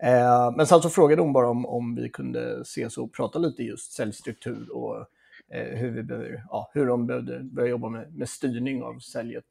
[0.02, 3.62] Eh, men sen så frågade hon bara om, om vi kunde ses och prata lite
[3.62, 5.06] just säljstruktur och
[5.48, 9.44] hur, vi behöver, ja, hur de behövde börja jobba med, med styrning av säljet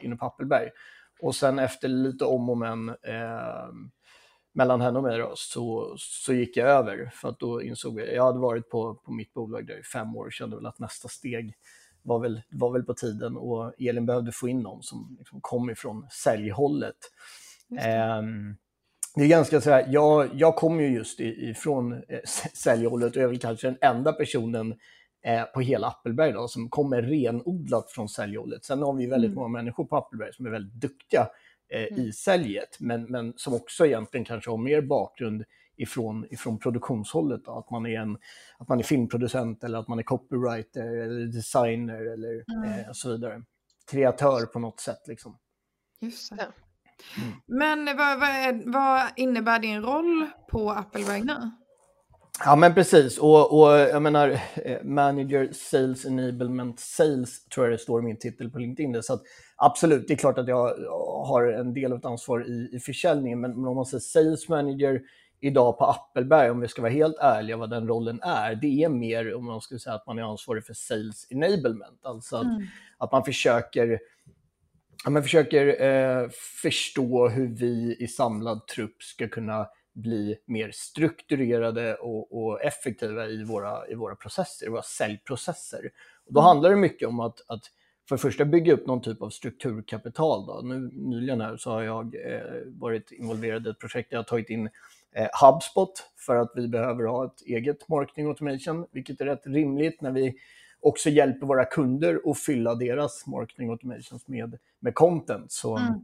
[0.00, 0.70] inom Pappelberg.
[1.20, 3.68] Och sen efter lite om och men eh,
[4.52, 7.10] mellan henne och mig då, så, så gick jag över.
[7.14, 10.16] För att då insåg jag, jag hade varit på, på mitt bolag där i fem
[10.16, 11.54] år och kände väl att nästa steg
[12.02, 15.70] var väl, var väl på tiden och Elin behövde få in någon som liksom kom
[15.70, 16.96] ifrån säljhållet.
[17.68, 18.18] Det.
[18.18, 18.56] Um,
[19.14, 22.20] det är ganska så här, jag, jag kommer ju just ifrån eh,
[22.54, 24.74] säljhållet och är väl kanske den enda personen
[25.24, 28.64] eh, på hela Appelberg då, som kommer renodlat från säljhållet.
[28.64, 29.34] Sen har vi väldigt mm.
[29.34, 31.28] många människor på Appelberg som är väldigt duktiga
[31.72, 32.00] eh, mm.
[32.00, 35.44] i säljet, men, men som också egentligen kanske har mer bakgrund
[35.76, 37.44] ifrån, ifrån produktionshållet.
[37.44, 37.58] Då.
[37.58, 38.18] Att, man är en,
[38.58, 42.80] att man är filmproducent eller att man är copywriter eller designer eller mm.
[42.80, 43.42] eh, så vidare.
[43.90, 45.00] Kreatör på något sätt.
[45.06, 45.38] Liksom.
[46.00, 46.48] Just det.
[47.18, 47.32] Mm.
[47.46, 51.50] Men vad, vad, vad, innebär din roll på Appleberg nu?
[52.44, 57.78] Ja men precis och, och jag menar eh, Manager Sales Enablement Sales tror jag det
[57.78, 59.02] står i min titel på LinkedIn.
[59.02, 59.22] Så att,
[59.56, 60.74] absolut, det är klart att jag
[61.26, 65.00] har en del av ett ansvar i, i försäljningen men om man säger Sales Manager
[65.40, 68.88] idag på Appelberg, om vi ska vara helt ärliga vad den rollen är, det är
[68.88, 72.00] mer om man skulle säga att man är ansvarig för Sales Enablement.
[72.02, 72.62] Alltså att, mm.
[72.98, 73.98] att man försöker
[75.08, 76.28] man försöker eh,
[76.62, 83.44] förstå hur vi i samlad trupp ska kunna bli mer strukturerade och, och, effektiva i
[83.44, 85.90] våra, i våra processer, i våra säljprocesser.
[86.26, 86.46] Och då mm.
[86.46, 87.62] handlar det mycket om att, att
[88.08, 90.46] för det första bygga upp någon typ av strukturkapital.
[90.46, 90.60] Då.
[90.64, 94.28] Nu, nyligen här så har jag eh, varit involverad i ett projekt där jag har
[94.28, 94.70] tagit in
[95.12, 100.00] eh, HubSpot för att vi behöver ha ett eget marketing automation, vilket är rätt rimligt
[100.00, 100.34] när vi
[100.80, 105.52] också hjälper våra kunder att fylla deras marketing automations med, med content.
[105.52, 106.00] Så, mm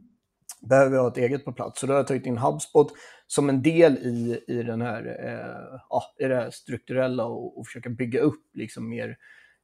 [0.67, 1.79] behöver vi ha ett eget på plats.
[1.79, 2.91] Så då har jag tagit in HubSpot
[3.27, 7.65] som en del i, i, den här, eh, ja, i det här strukturella och, och
[7.67, 9.17] försöka bygga upp liksom mer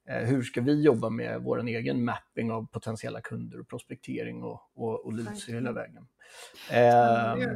[0.08, 4.60] eh, hur ska vi jobba med vår egen mapping av potentiella kunder och prospektering och,
[4.74, 6.06] och, och leads hela vägen.
[6.70, 7.52] Eh,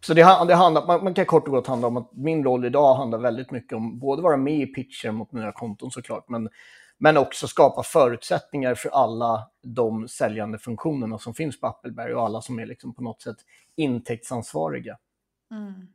[0.00, 2.64] så det, det handlar, man, man, kan kort och gott handla om att min roll
[2.64, 6.48] idag handlar väldigt mycket om både vara med i pitchen mot nya konton såklart, men,
[6.98, 12.40] men också skapa förutsättningar för alla de säljande funktionerna som finns på Appleberg och alla
[12.40, 13.36] som är liksom på något sätt
[13.76, 14.96] intäktsansvariga.
[15.50, 15.88] Mm.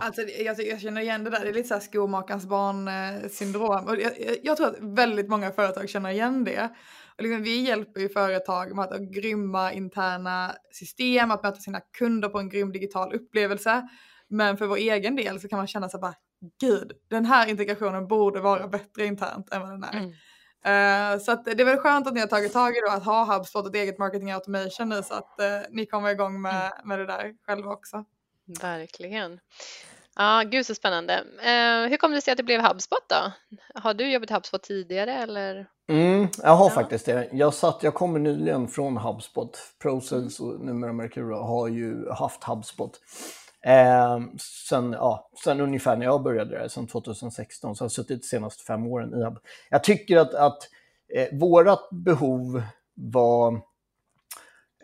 [0.00, 3.84] Alltså, jag, jag, känner igen det där, det är lite så här skomakarens barn-syndrom.
[3.86, 6.70] Och jag, jag, tror att väldigt många företag känner igen det.
[7.16, 11.80] Och liksom, vi hjälper ju företag med att ha grymma interna system, att möta sina
[11.98, 13.88] kunder på en grym digital upplevelse.
[14.28, 16.14] Men för vår egen del så kan man känna sig bara,
[16.60, 19.98] gud, den här integrationen borde vara bättre internt än vad den är.
[19.98, 20.12] Mm.
[20.66, 23.04] Uh, så att det är väl skönt att ni har tagit tag i då att
[23.04, 26.54] ha HubSpot och ett eget marketing automation nu så att uh, ni kommer igång med,
[26.54, 26.88] mm.
[26.88, 28.04] med det där själva också.
[28.60, 29.40] Verkligen.
[30.16, 31.14] Ja, gud så spännande.
[31.22, 33.32] Uh, hur kom det sig att det blev HubSpot då?
[33.80, 35.66] Har du jobbat i HubSpot tidigare eller?
[35.88, 36.70] Mm, jag har ja.
[36.70, 37.28] faktiskt det.
[37.32, 39.58] Jag, satt, jag kommer nyligen från HubSpot.
[39.82, 43.00] ProSales och numera Mercuro har ju haft HubSpot.
[43.66, 44.20] Eh,
[44.68, 48.26] sen, ja, sen ungefär när jag började där, sen 2016, så har jag suttit de
[48.26, 49.38] senaste fem åren i Hub.
[49.70, 50.58] Jag tycker att, att
[51.14, 52.62] eh, vårt behov
[52.94, 53.54] var,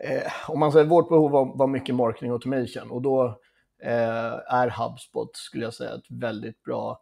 [0.03, 3.39] eh, om man säger vårt behov var, var mycket marketing automation och då
[3.83, 7.01] Eh, är HubSpot, skulle jag säga, ett väldigt bra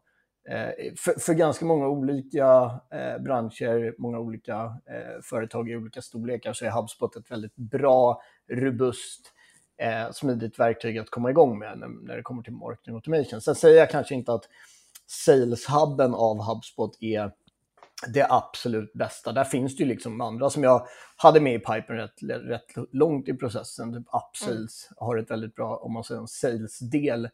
[0.50, 6.54] eh, för, för, ganska många olika eh, branscher, många olika eh, företag i olika storlekar
[6.54, 9.34] så är HubSpot ett väldigt bra, robust,
[10.12, 13.42] smidigt verktyg att komma igång med när, när det kommer till marketing automation.
[13.42, 14.44] Sen säger jag kanske inte att
[15.08, 17.32] sales-hubben av HubSpot är
[18.08, 19.32] det absolut bästa.
[19.32, 23.28] Där finns det ju liksom andra som jag hade med i pipen rätt, rätt långt
[23.28, 23.94] i processen.
[23.94, 24.96] Typ Upsales mm.
[24.98, 27.26] har ett väldigt bra, om man säger en sales-del.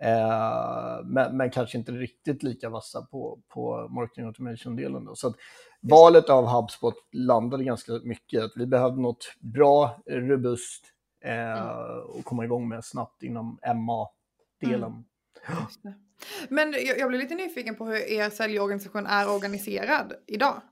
[0.00, 5.08] Eh, men, men, kanske inte riktigt lika vassa på, på marketing automation-delen.
[5.14, 5.34] Så
[5.80, 10.84] valet av HubSpot landade ganska mycket att vi behövde något bra, robust
[11.24, 12.00] eh, mm.
[12.00, 14.92] och komma igång med snabbt inom MA-delen.
[14.92, 15.04] Mm.
[16.48, 20.62] Men jag, blir lite nyfiken på hur er säljorganisation är organiserad idag.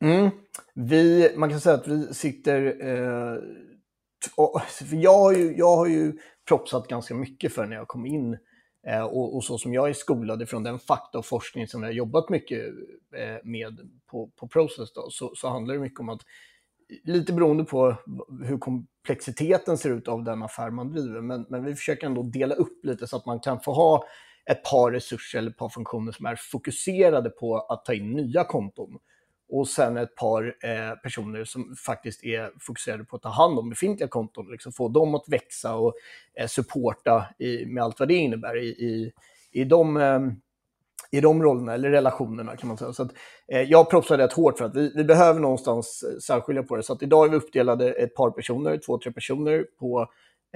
[0.00, 0.30] Mm.
[0.74, 2.66] Vi, man kan säga att vi sitter...
[2.66, 3.38] Eh,
[4.68, 8.38] för jag, har ju, jag har ju propsat ganska mycket för när jag kom in
[8.86, 11.88] eh, och, och, så som jag är skolad ifrån den fakta och forskning som jag
[11.88, 12.64] har jobbat mycket
[13.16, 16.22] eh, med på, på Process då, så, så handlar det mycket om att
[17.04, 17.96] lite beroende på
[18.44, 22.54] hur komplexiteten ser ut av den affär man driver, men, men vi försöker ändå dela
[22.54, 24.04] upp lite så att man kan få ha
[24.50, 28.44] ett par resurser eller ett par funktioner som är fokuserade på att ta in nya
[28.44, 28.98] konton.
[29.48, 33.70] Och sen ett par eh, personer som faktiskt är fokuserade på att ta hand om
[33.70, 35.94] befintliga konton, liksom få dem att växa och
[36.34, 39.12] eh, supporta i, med allt vad det innebär i, i,
[39.52, 40.20] i de eh,
[41.12, 42.92] i de rollerna, eller relationerna kan man säga.
[42.92, 43.12] Så att,
[43.52, 46.82] eh, jag propsar rätt hårt för att vi, vi behöver någonstans eh, särskilja på det.
[46.82, 50.06] Så att idag är vi uppdelade ett par personer, två, tre personer på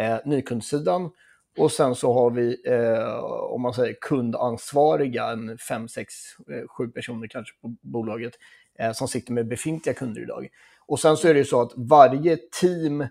[0.00, 1.10] eh, nykundsidan.
[1.58, 6.14] och sen så har vi, eh, om man säger kundansvariga, en fem, sex,
[6.50, 8.32] eh, sju personer kanske på bolaget
[8.78, 10.48] eh, som sitter med befintliga kunder idag.
[10.86, 13.06] Och sen så är det ju så att varje team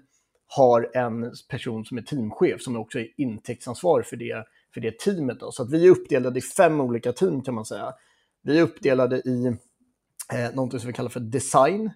[0.47, 4.43] har en person som är teamchef som också är intäktsansvarig för det,
[4.75, 5.39] för det teamet.
[5.39, 5.51] Då.
[5.51, 7.93] Så att vi är uppdelade i fem olika team kan man säga.
[8.43, 9.45] Vi är uppdelade i
[10.33, 11.91] eh, något som vi kallar för design.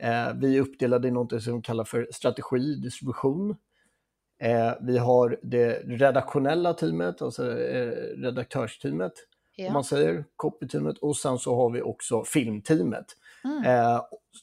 [0.00, 3.56] Eh, vi är uppdelade i något som vi kallar för strategi, distribution.
[4.40, 9.12] Eh, vi har det redaktionella teamet, alltså eh, redaktörsteamet,
[9.56, 9.66] ja.
[9.66, 10.98] om man säger, copy-teamet.
[10.98, 13.06] Och sen så har vi också filmteamet.
[13.44, 13.64] Mm.
[13.64, 14.00] Eh,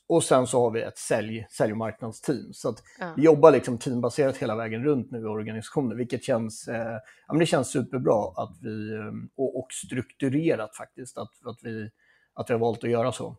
[0.08, 2.54] och sen så har vi ett sälj, sälj och marknadsteam.
[2.54, 3.14] Så att ja.
[3.18, 7.40] vi jobbar liksom teambaserat hela vägen runt nu i organisationen, vilket känns, eh, ja, men
[7.40, 11.90] det känns superbra att vi, eh, och, och strukturerat faktiskt, att, att, vi,
[12.34, 13.38] att vi har valt att göra så.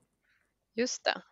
[0.74, 1.22] Just det.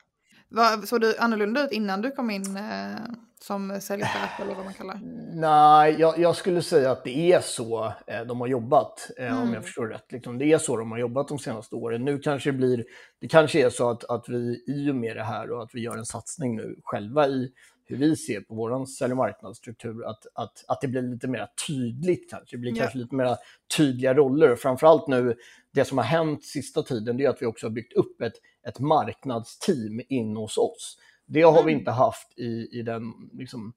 [0.49, 2.97] Var, såg du annorlunda ut innan du kom in eh,
[3.43, 5.01] som säljchef eller vad man kallar
[5.35, 9.39] Nej, jag, jag, skulle säga att det är så eh, de har jobbat, mm.
[9.39, 10.13] om jag förstår rätt.
[10.13, 12.05] Liksom, det är så de har jobbat de senaste åren.
[12.05, 12.85] Nu kanske det blir,
[13.21, 15.81] det kanske är så att, att vi i och med det här och att vi
[15.81, 17.53] gör en satsning nu själva i
[17.85, 21.49] hur vi ser på vår sälj och marknadsstruktur, att, att, att det blir lite mer
[21.67, 22.57] tydligt kanske.
[22.57, 22.79] Det blir ja.
[22.79, 23.37] kanske lite mer
[23.77, 24.57] tydliga roller.
[24.57, 25.37] Framförallt nu,
[25.75, 28.35] det som har hänt sista tiden, det är att vi också har byggt upp ett,
[28.69, 30.99] ett marknadsteam in hos oss.
[31.33, 31.67] Det har mm.
[31.67, 33.73] vi inte haft i, i den, liksom,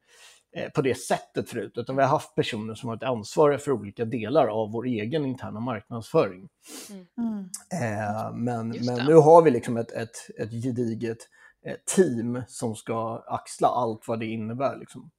[0.55, 3.71] eh, på det sättet förut, utan vi har haft personer som har varit ansvariga för
[3.71, 6.47] olika delar av vår egen interna marknadsföring.
[7.17, 7.49] Mm.
[7.81, 11.17] Eh, men, men nu har vi liksom ett, ett, ett gediget
[11.65, 14.77] Eh, team som ska axla allt vad det innebär.
[14.77, 15.11] Liksom.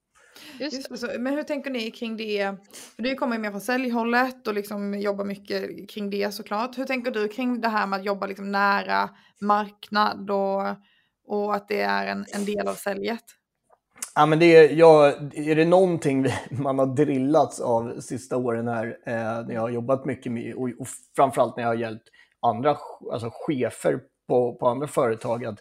[0.60, 2.56] Just Just så, men hur tänker ni kring det?
[2.96, 6.78] För du kommer ju mer från säljhållet och liksom jobbar mycket kring det såklart.
[6.78, 10.62] Hur tänker du kring det här med att jobba liksom nära marknad och,
[11.26, 13.24] och att det är en, en del av säljet?
[14.14, 18.86] Ja, men det är, ja, är det någonting man har drillats av sista åren här
[19.06, 22.08] eh, när jag har jobbat mycket med och, och framförallt när jag har hjälpt
[22.40, 22.76] andra
[23.12, 25.58] alltså chefer på, på andra företag att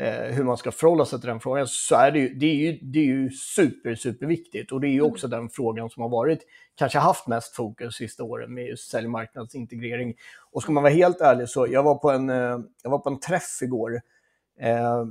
[0.00, 2.54] eh, hur man ska förhålla sig till den frågan, så är det ju, det är
[2.54, 4.72] ju, det är ju super, superviktigt.
[4.72, 5.12] Och det är ju mm.
[5.12, 6.40] också den frågan som har varit,
[6.74, 10.14] kanske haft mest fokus sista åren med just säljmarknadsintegrering.
[10.52, 13.08] Och ska man vara helt ärlig så, jag var på en, eh, jag var på
[13.08, 14.00] en träff igår.
[14.62, 15.04] Eh,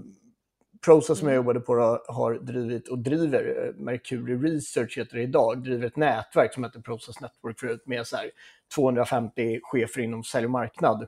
[0.85, 1.45] Process som jag mm.
[1.45, 1.73] jobbade på
[2.07, 6.79] har drivit och driver, eh, Mercury Research heter det idag, driver ett nätverk som heter
[6.79, 8.17] Process Network förut med så
[8.75, 11.07] 250 chefer inom säljmarknad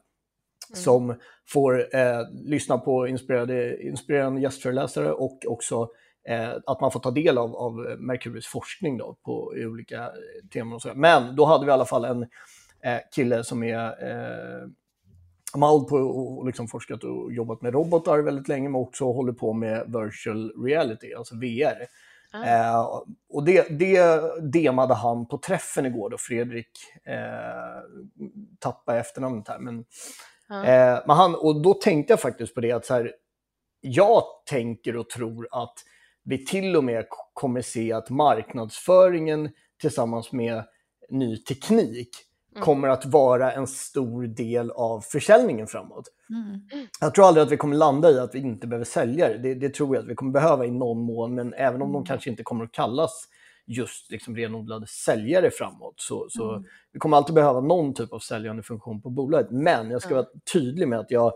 [0.70, 0.84] Mm.
[0.84, 5.90] som får eh, lyssna på inspirerade, inspirerande gästföreläsare och också
[6.28, 10.12] eh, att man får ta del av, av Mercuries forskning då, på, olika
[10.54, 10.74] teman.
[10.74, 10.92] Och så.
[10.96, 12.22] Men då hade vi i alla fall en
[12.84, 13.96] eh, kille som är
[15.62, 19.54] hållit på och liksom forskat och jobbat med robotar väldigt länge, men också håller på
[19.54, 21.88] med virtual reality, alltså VR.
[22.32, 22.44] Ah.
[22.44, 22.86] Eh,
[23.30, 26.70] och det, det demade han på träffen igår då, Fredrik
[27.06, 27.82] eh,
[28.60, 29.60] tappade efternamnet här.
[29.60, 29.86] Men
[30.50, 33.12] Eh, men han, och då tänkte jag faktiskt på det att så här,
[33.82, 35.74] jag tänker och tror att
[36.24, 39.50] vi till och med kommer se att marknadsföringen
[39.82, 40.64] tillsammans med
[41.10, 42.10] ny teknik
[42.56, 42.66] mm.
[42.66, 46.06] kommer att vara en stor del av försäljningen framåt.
[46.30, 46.88] Mm.
[47.02, 49.54] Jag tror aldrig att vi kommer landa i att vi inte behöver sälja det.
[49.54, 51.94] Det tror jag att vi kommer behöva i någon mån, men även om mm.
[51.94, 53.28] de kanske inte kommer att kallas
[53.66, 55.94] just liksom renodlade säljare framåt.
[55.98, 56.66] Så, så mm.
[56.92, 59.52] vi kommer alltid behöva någon typ av säljande funktion på bolaget.
[59.52, 61.34] Men jag ska vara tydlig med att jag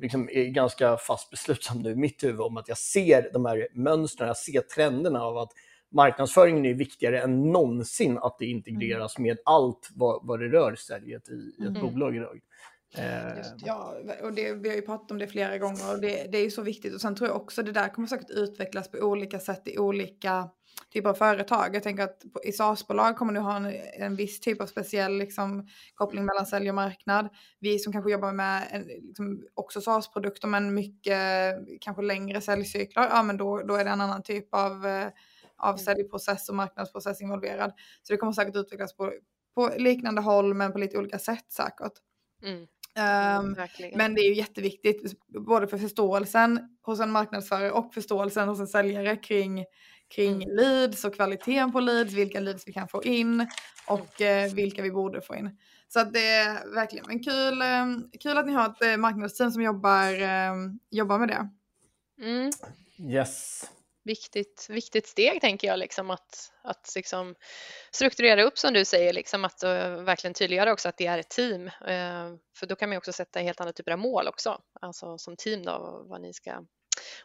[0.00, 3.68] liksom är ganska fast beslutsam nu i mitt huvud om att jag ser de här
[3.74, 5.50] mönstren, jag ser trenderna av att
[5.92, 9.28] marknadsföringen är viktigare än någonsin att det integreras mm.
[9.28, 11.82] med allt vad, vad det rör säljet i, i ett mm.
[11.82, 12.40] bolag idag.
[12.96, 16.32] Eh, Just, ja, och det, vi har ju pratat om det flera gånger och det,
[16.32, 16.94] det är ju så viktigt.
[16.94, 20.48] Och sen tror jag också det där kommer säkert utvecklas på olika sätt i olika
[20.92, 21.74] typ av företag.
[21.74, 25.68] Jag tänker att i SaaS-bolag kommer du ha en, en viss typ av speciell liksom,
[25.94, 27.28] koppling mellan sälj och marknad.
[27.60, 33.22] Vi som kanske jobbar med en, liksom, också SaaS-produkter men mycket kanske längre säljcyklar, ja
[33.22, 35.08] men då, då är det en annan typ av, eh,
[35.62, 35.78] av mm.
[35.78, 37.72] säljprocess och marknadsprocess involverad.
[38.02, 39.12] Så det kommer säkert utvecklas på,
[39.54, 41.92] på liknande håll men på lite olika sätt säkert.
[42.44, 42.66] Mm.
[42.94, 43.56] Um,
[43.94, 48.66] men det är ju jätteviktigt, både för förståelsen hos en marknadsförare och förståelsen hos en
[48.66, 49.64] säljare kring
[50.14, 50.56] kring mm.
[50.56, 53.46] leads och kvaliteten på leads, vilka leads vi kan få in
[53.86, 55.58] och eh, vilka vi borde få in.
[55.88, 57.86] Så att det är verkligen en kul, eh,
[58.20, 60.52] kul att ni har ett eh, marknadsteam som jobbar, eh,
[60.90, 61.48] jobbar med det.
[62.24, 62.50] Mm.
[63.10, 63.64] Yes.
[64.04, 67.34] Viktigt, viktigt steg tänker jag, liksom att, att liksom
[67.90, 69.70] strukturera upp som du säger, liksom att uh,
[70.02, 71.66] verkligen tydliggöra också att det är ett team.
[71.66, 75.36] Uh, för då kan man också sätta helt andra typer av mål också, alltså som
[75.36, 76.64] team då, vad ni ska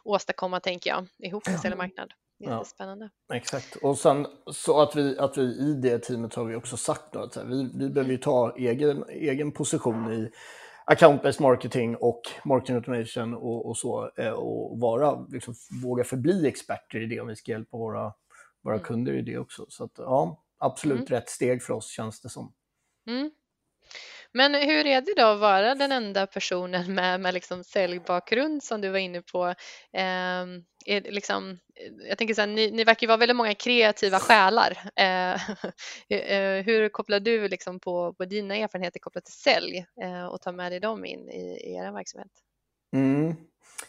[0.04, 1.76] åstadkomma tänker jag, ihop med ja.
[1.76, 2.12] marknad.
[2.40, 3.10] Jättespännande.
[3.28, 3.76] Ja, exakt.
[3.76, 7.20] Och sen så att vi, att vi i det teamet har vi också sagt då
[7.20, 10.30] att här, vi, vi behöver ju ta egen, egen position i
[10.90, 17.00] account-based marketing och marketing automation och, och så eh, och vara, liksom, våga förbli experter
[17.00, 18.12] i det om vi ska hjälpa våra,
[18.62, 18.84] våra mm.
[18.84, 19.66] kunder i det också.
[19.68, 21.06] Så att, ja, absolut mm.
[21.10, 22.52] rätt steg för oss känns det som.
[23.06, 23.30] Mm.
[24.32, 28.80] Men hur är det då att vara den enda personen med, med liksom säljbakgrund som
[28.80, 29.46] du var inne på?
[29.92, 30.44] Eh,
[30.88, 31.58] är liksom,
[32.08, 34.78] jag tänker så här, ni, ni verkar vara väldigt många kreativa själar.
[34.98, 35.34] Eh,
[36.18, 40.52] eh, hur kopplar du liksom på, på dina erfarenheter kopplat till sälj eh, och tar
[40.52, 42.30] med dig dem in i, i er verksamhet?
[42.96, 43.36] Mm.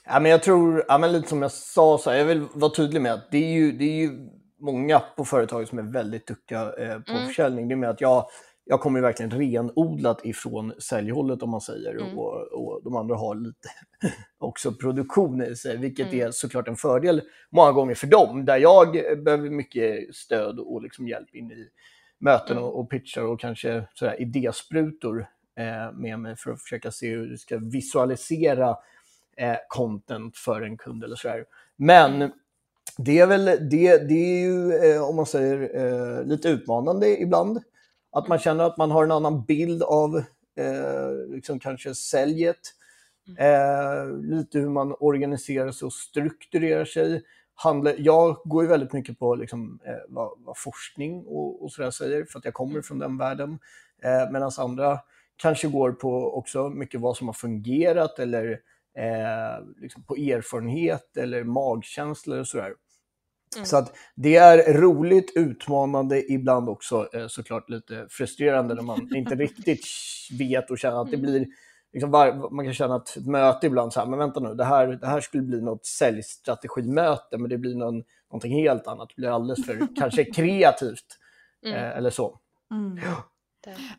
[0.05, 2.71] Ja, men jag tror, ja, men lite som jag sa, så här, jag vill vara
[2.71, 6.27] tydlig med att det är ju, det är ju många på företaget som är väldigt
[6.27, 7.27] duktiga eh, på mm.
[7.27, 7.67] försäljning.
[7.67, 8.29] Det är med att jag
[8.71, 12.17] jag kommer ju verkligen renodlat ifrån säljhållet om man säger mm.
[12.17, 13.69] och, och de andra har lite
[14.37, 16.27] också produktion i sig, vilket mm.
[16.27, 18.91] är såklart en fördel många gånger för dem, där jag
[19.23, 21.67] behöver mycket stöd och liksom hjälp in i
[22.19, 22.63] möten mm.
[22.63, 25.27] och, och pitchar och kanske sådär idésprutor
[25.59, 28.69] eh, med mig för att försöka se hur du ska visualisera
[29.37, 31.45] eh, content för en kund eller sådär.
[31.75, 32.31] Men mm.
[32.97, 37.61] det är väl det, det är ju, eh, om man säger, eh, lite utmanande ibland.
[38.11, 40.17] Att man känner att man har en annan bild av
[40.57, 42.59] eh, liksom kanske säljet.
[43.27, 43.37] Mm.
[43.37, 47.23] Eh, lite hur man organiserar sig och strukturerar sig.
[47.55, 51.91] Handla, jag går ju väldigt mycket på liksom, eh, vad, vad, forskning och, och sådär
[51.91, 52.83] säger, för att jag kommer mm.
[52.83, 53.59] från den världen.
[54.03, 54.99] Eh, Medan andra
[55.35, 58.51] kanske går på också mycket vad som har fungerat eller
[58.97, 62.73] eh, liksom på erfarenhet eller magkänsla och sådär.
[63.55, 63.65] Mm.
[63.65, 69.35] Så att det är roligt, utmanande, ibland också eh, såklart lite frustrerande när man inte
[69.35, 69.85] riktigt
[70.39, 71.45] vet och känner att det blir
[71.93, 74.65] Liksom var, man kan känna att ett möte ibland så här, men vänta nu, det
[74.65, 79.09] här, det här skulle bli något säljstrategimöte, men det blir någon, någonting helt annat.
[79.09, 81.17] Det blir alldeles för kanske kreativt
[81.65, 81.77] mm.
[81.77, 82.39] eh, eller så.
[82.71, 82.99] Mm.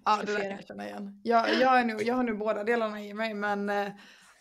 [0.04, 1.20] Ja, det där kan jag känna igen.
[1.22, 3.88] Jag, jag, är nu, jag har nu båda delarna i mig, men eh,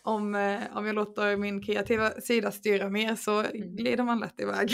[0.10, 3.76] om, eh, om jag låter min kreativa sida styra mer så mm.
[3.76, 4.72] glider man lätt iväg.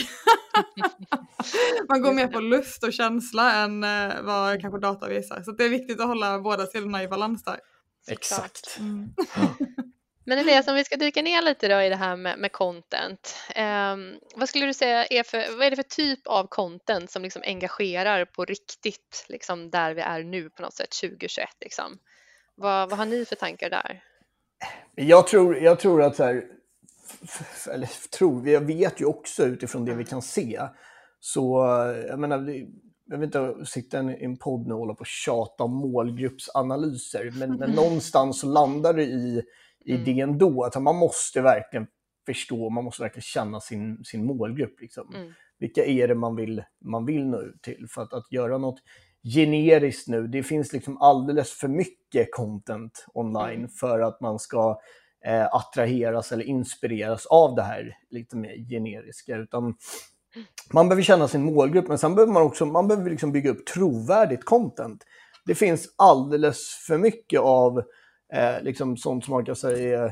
[1.89, 5.41] man går mer på lust och känsla än eh, vad kanske data visar.
[5.41, 7.59] Så det är viktigt att hålla båda sidorna i balans där.
[8.07, 8.77] Exakt.
[8.79, 9.09] Mm.
[10.27, 13.35] Men Elias, om vi ska dyka ner lite då i det här med, med content.
[13.55, 13.95] Eh,
[14.35, 17.41] vad skulle du säga är för, vad är det för typ av content som liksom
[17.45, 21.49] engagerar på riktigt, liksom där vi är nu på något sätt 2021?
[21.61, 21.99] Liksom?
[22.55, 24.03] Vad, vad har ni för tankar där?
[24.95, 26.43] Jag tror, jag tror att så här,
[27.71, 30.61] eller tror, jag vet ju också utifrån det vi kan se.
[31.19, 31.65] Så
[32.07, 32.65] jag menar,
[33.05, 37.31] jag vill inte sitta i en podd nu och hålla på och tjata om målgruppsanalyser,
[37.39, 39.43] men, men någonstans så landar det i,
[39.85, 40.05] i mm.
[40.05, 41.87] det ändå, att man måste verkligen
[42.25, 44.81] förstå, man måste verkligen känna sin, sin målgrupp.
[44.81, 45.15] Liksom.
[45.15, 45.33] Mm.
[45.59, 47.87] Vilka är det man vill, man vill nå ut till?
[47.89, 48.79] För att, att göra något
[49.33, 53.69] generiskt nu, det finns liksom alldeles för mycket content online mm.
[53.69, 54.79] för att man ska
[55.25, 59.37] eh, attraheras eller inspireras av det här lite mer generiska.
[59.37, 59.75] Utan
[60.73, 63.65] man behöver känna sin målgrupp, men sen behöver man också man behöver liksom bygga upp
[63.65, 65.03] trovärdigt content.
[65.45, 67.83] Det finns alldeles för mycket av
[68.33, 70.05] eh, liksom sånt som man kan säga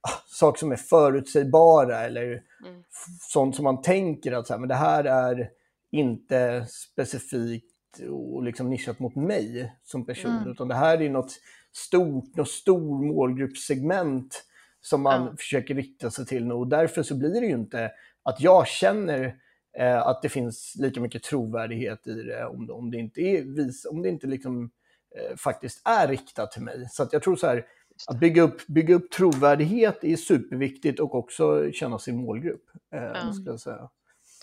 [0.00, 2.82] ah, saker som är förutsägbara eller mm.
[3.20, 5.50] sånt som man tänker att så här, men det här är
[5.92, 7.71] inte specifikt
[8.10, 10.50] och liksom nischat mot mig som person, mm.
[10.50, 11.32] utan det här är något
[11.72, 14.44] stort, något stor målgruppssegment
[14.80, 15.36] som man mm.
[15.36, 16.52] försöker rikta sig till.
[16.52, 17.90] Och därför så blir det ju inte
[18.22, 19.36] att jag känner
[19.78, 23.42] eh, att det finns lika mycket trovärdighet i det om det, om det inte, är
[23.42, 24.70] vis, om det inte liksom,
[25.16, 26.86] eh, faktiskt är riktat till mig.
[26.90, 27.66] Så jag tror så här,
[28.06, 32.64] att bygga upp, bygga upp trovärdighet är superviktigt och också känna sin målgrupp.
[32.94, 33.32] Eh, ja.
[33.32, 33.88] ska jag säga.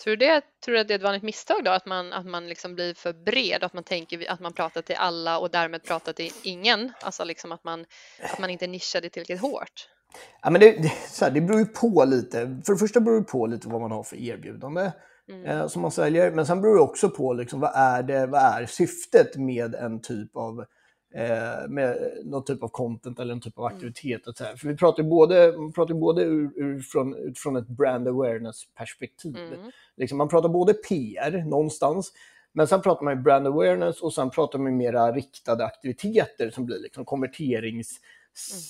[0.04, 2.48] Tror du, det, tror du att det är ett misstag då, att man, att man
[2.48, 6.12] liksom blir för bred, att man tänker att man pratar till alla och därmed pratar
[6.12, 6.92] till ingen?
[7.00, 7.84] Alltså liksom att man,
[8.32, 9.88] att man inte nischar det tillräckligt hårt?
[10.42, 12.60] Ja, men det, det, så här, det beror ju på lite.
[12.66, 14.92] För det första beror det på lite vad man har för erbjudande
[15.28, 15.44] mm.
[15.44, 16.30] eh, som man säljer.
[16.30, 20.00] Men sen beror det också på liksom, vad, är det, vad är syftet med en
[20.00, 20.64] typ av
[21.14, 23.76] eh, med någon typ av content eller en typ av mm.
[23.76, 24.40] aktivitet.
[24.40, 24.56] Mm.
[24.56, 29.36] För vi pratar både, man pratar både ur, ur från, utifrån ett brand awareness-perspektiv.
[29.36, 29.70] Mm.
[29.96, 32.12] Liksom, man pratar både PR någonstans,
[32.52, 36.78] men sen pratar man brand awareness och sen pratar man mera riktade aktiviteter som blir
[36.78, 38.00] liksom konverterings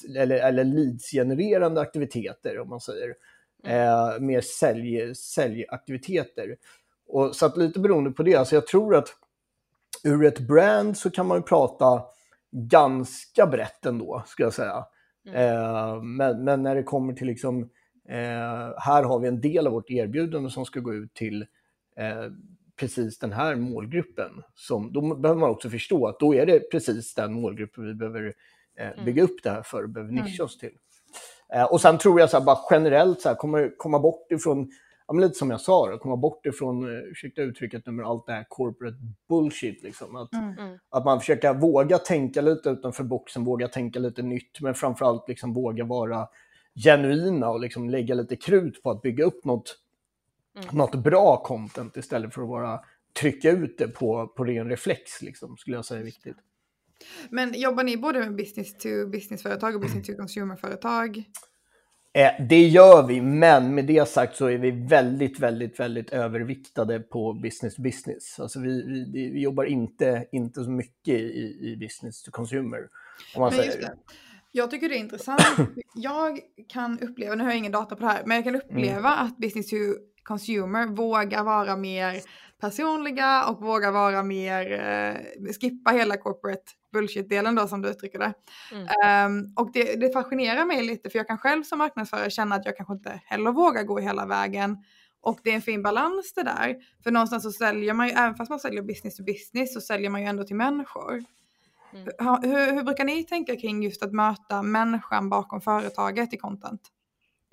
[0.09, 0.23] mm.
[0.23, 3.15] eller, eller leads-genererande aktiviteter om man säger.
[3.65, 3.89] Mm.
[3.89, 6.57] Eh, mer sälj, säljaktiviteter.
[7.09, 9.09] Och, så att lite beroende på det, alltså jag tror att
[10.05, 12.03] ur ett brand så kan man ju prata
[12.53, 14.85] ganska brett ändå, ska jag säga.
[15.27, 15.37] Mm.
[15.37, 17.63] Eh, men, men, när det kommer till liksom,
[18.09, 21.43] eh, här har vi en del av vårt erbjudande som ska gå ut till
[21.97, 22.33] eh,
[22.77, 24.43] precis den här målgruppen.
[24.55, 28.35] Som, då behöver man också förstå att då är det precis den målgruppen vi behöver
[28.79, 29.05] eh, mm.
[29.05, 30.45] bygga upp det här för och behöver nischa mm.
[30.45, 30.75] oss till.
[31.55, 34.71] Eh, och sen tror jag så här, bara generellt så här, kommer komma bort ifrån
[35.11, 38.27] ja, men lite som jag sa, då, komma bort ifrån, uh, ursäkta uttrycket, nummer, allt
[38.27, 38.97] det här corporate
[39.29, 39.83] bullshit.
[39.83, 40.17] Liksom.
[40.17, 40.59] Att, mm.
[40.59, 40.79] mm.
[40.91, 45.55] att man försöker våga tänka lite utanför boxen, våga tänka lite nytt, men framförallt liksom
[45.55, 46.29] våga vara
[46.85, 49.79] genuina och liksom lägga lite krut på att bygga upp något,
[50.57, 50.77] mm.
[50.77, 52.81] något bra content istället för att bara
[53.21, 56.37] trycka ut det på, på ren reflex, liksom, skulle jag säga är viktigt.
[57.31, 61.25] Men jobbar ni både med business to business-företag och business to consumer-företag?
[62.13, 67.01] Eh, det gör vi, men med det sagt så är vi väldigt, väldigt, väldigt överviktade
[67.01, 68.41] på business to business.
[68.41, 72.89] Alltså vi, vi, vi jobbar inte, inte så mycket i, i business to consumer.
[73.35, 73.95] Om man säger.
[74.53, 75.43] Jag tycker det är intressant.
[75.95, 78.67] Jag kan uppleva, nu har jag ingen data på det här, men jag kan mm.
[78.67, 79.27] uppleva mm.
[79.27, 79.77] att business to
[80.23, 82.21] consumer vågar vara mer
[82.61, 88.33] personliga och vågar vara mer, eh, skippa hela corporate bullshit-delen då som du uttrycker det.
[88.73, 89.47] Mm.
[89.47, 92.67] Um, och det, det fascinerar mig lite för jag kan själv som marknadsförare känna att
[92.67, 94.77] jag kanske inte heller vågar gå hela vägen.
[95.23, 96.77] Och det är en fin balans det där.
[97.03, 100.11] För någonstans så säljer man ju, även fast man säljer business to business, så säljer
[100.11, 101.25] man ju ändå till människor.
[101.93, 102.09] Mm.
[102.19, 106.81] Hur, hur, hur, brukar ni tänka kring just att möta människan bakom företaget i content?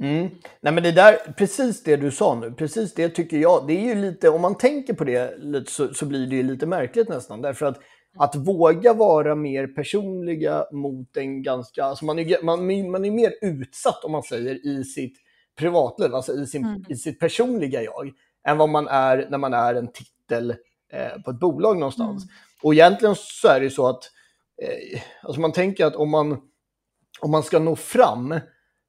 [0.01, 0.29] Mm.
[0.61, 3.95] Nej men det där, precis det du sa nu, precis det tycker jag, det är
[3.95, 7.09] ju lite, om man tänker på det lite så, så blir det ju lite märkligt
[7.09, 7.41] nästan.
[7.41, 7.79] Därför att
[8.19, 13.33] att våga vara mer personliga mot en ganska, alltså man är, man, man är mer
[13.41, 15.17] utsatt om man säger i sitt
[15.57, 16.83] privatliv, alltså i, sin, mm.
[16.89, 18.11] i sitt personliga jag,
[18.47, 20.51] än vad man är när man är en titel
[20.93, 22.23] eh, på ett bolag någonstans.
[22.23, 22.33] Mm.
[22.63, 24.03] Och egentligen så är det så att
[24.61, 26.41] eh, alltså man tänker att om man,
[27.21, 28.39] om man ska nå fram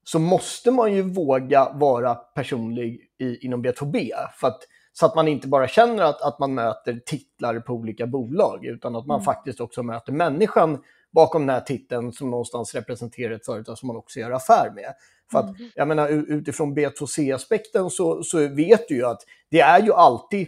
[0.03, 4.11] så måste man ju våga vara personlig i, inom B2B.
[4.39, 4.59] För att,
[4.93, 8.95] så att man inte bara känner att, att man möter titlar på olika bolag, utan
[8.95, 9.25] att man mm.
[9.25, 13.95] faktiskt också möter människan bakom den här titeln som någonstans representerar ett företag som man
[13.95, 14.93] också gör affär med.
[15.31, 15.71] För att, mm.
[15.75, 20.47] jag menar, utifrån B2C-aspekten så, så vet du ju att det är ju alltid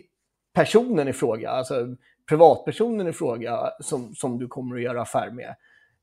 [0.53, 1.95] personen i fråga, alltså
[2.29, 5.55] privatpersonen i fråga som, som du kommer att göra affär med.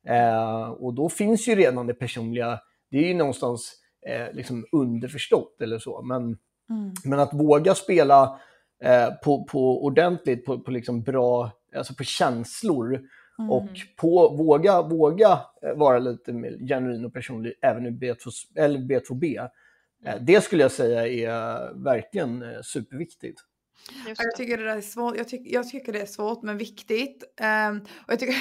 [0.09, 2.61] Eh, och då finns ju redan det personliga,
[2.91, 3.75] det är ju någonstans
[4.07, 6.03] eh, liksom underförstått eller så.
[6.03, 6.93] Men, mm.
[7.05, 8.41] men att våga spela
[8.85, 13.01] eh, på, på ordentligt, på, på liksom bra, alltså på känslor
[13.39, 13.51] mm.
[13.51, 15.39] och på, våga, våga
[15.77, 19.49] vara lite mer genuin och personlig även i B2, eller B2B.
[20.05, 23.41] Eh, det skulle jag säga är verkligen eh, superviktigt.
[24.07, 25.17] Jag tycker det är svårt.
[25.17, 27.25] Jag, tyck, jag tycker det är svårt men viktigt.
[27.71, 28.37] Um, och jag tycker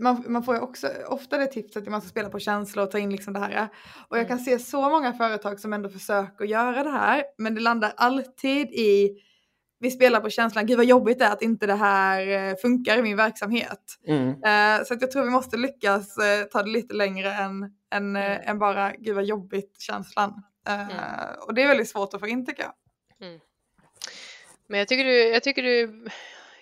[0.00, 2.90] man, man får ju också ofta det tipset att man ska spela på känslor och
[2.90, 3.68] ta in liksom det här.
[4.08, 4.44] Och jag kan mm.
[4.44, 9.18] se så många företag som ändå försöker göra det här, men det landar alltid i
[9.82, 12.98] vi spelar på känslan, gud vad jobbigt det är att inte det här eh, funkar
[12.98, 13.98] i min verksamhet.
[14.06, 14.28] Mm.
[14.28, 18.16] Uh, så att jag tror vi måste lyckas uh, ta det lite längre än, än,
[18.16, 20.42] uh, än bara, gud vad jobbigt känslan.
[20.68, 20.88] Mm.
[21.46, 22.72] Och det är väldigt svårt att få in tycker jag.
[24.72, 26.04] Men jag tycker, du, jag tycker du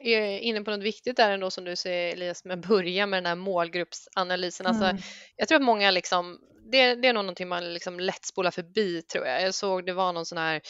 [0.00, 3.16] är inne på något viktigt där ändå som du säger Elias med att börja med
[3.16, 4.66] den här målgruppsanalysen.
[4.66, 5.02] Alltså, mm.
[5.36, 6.38] Jag tror att många liksom
[6.70, 9.42] det, det är nog någonting man liksom lätt spolar förbi tror jag.
[9.42, 10.60] Jag såg det var någon sån här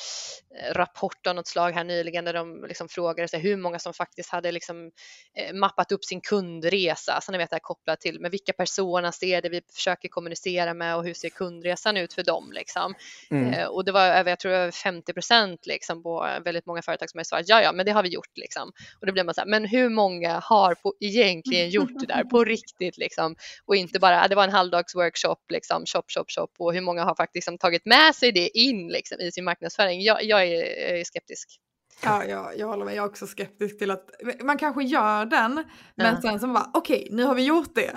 [0.61, 3.95] eh, rapport av något slag här nyligen där de liksom frågade sig hur många som
[3.95, 4.91] faktiskt hade liksom
[5.37, 7.21] eh, mappat upp sin kundresa.
[7.21, 10.75] Så ni vet det här kopplat till med vilka personer är det vi försöker kommunicera
[10.75, 12.95] med och hur ser kundresan ut för dem liksom.
[13.31, 13.53] Mm.
[13.55, 17.11] Eh, och det var över, jag tror över 50 procent liksom på väldigt många företag
[17.11, 18.73] som har svarat ja, ja, men det har vi gjort liksom.
[19.01, 22.25] Och då blir man så här, men hur många har på, egentligen gjort det där
[22.25, 23.37] på riktigt liksom?
[23.65, 27.05] Och inte bara, det var en halvdags workshop liksom shop, shop, shop och hur många
[27.05, 30.03] har faktiskt liksom tagit med sig det in liksom, i sin marknadsföring.
[30.03, 30.63] Jag, jag är,
[30.95, 31.61] är, skeptisk.
[32.05, 32.95] Ja, jag, jag håller med.
[32.95, 34.11] Jag är också skeptisk till att
[34.43, 35.55] man kanske gör den,
[35.95, 36.21] men ja.
[36.23, 37.97] sen så bara okej, okay, nu har vi gjort det.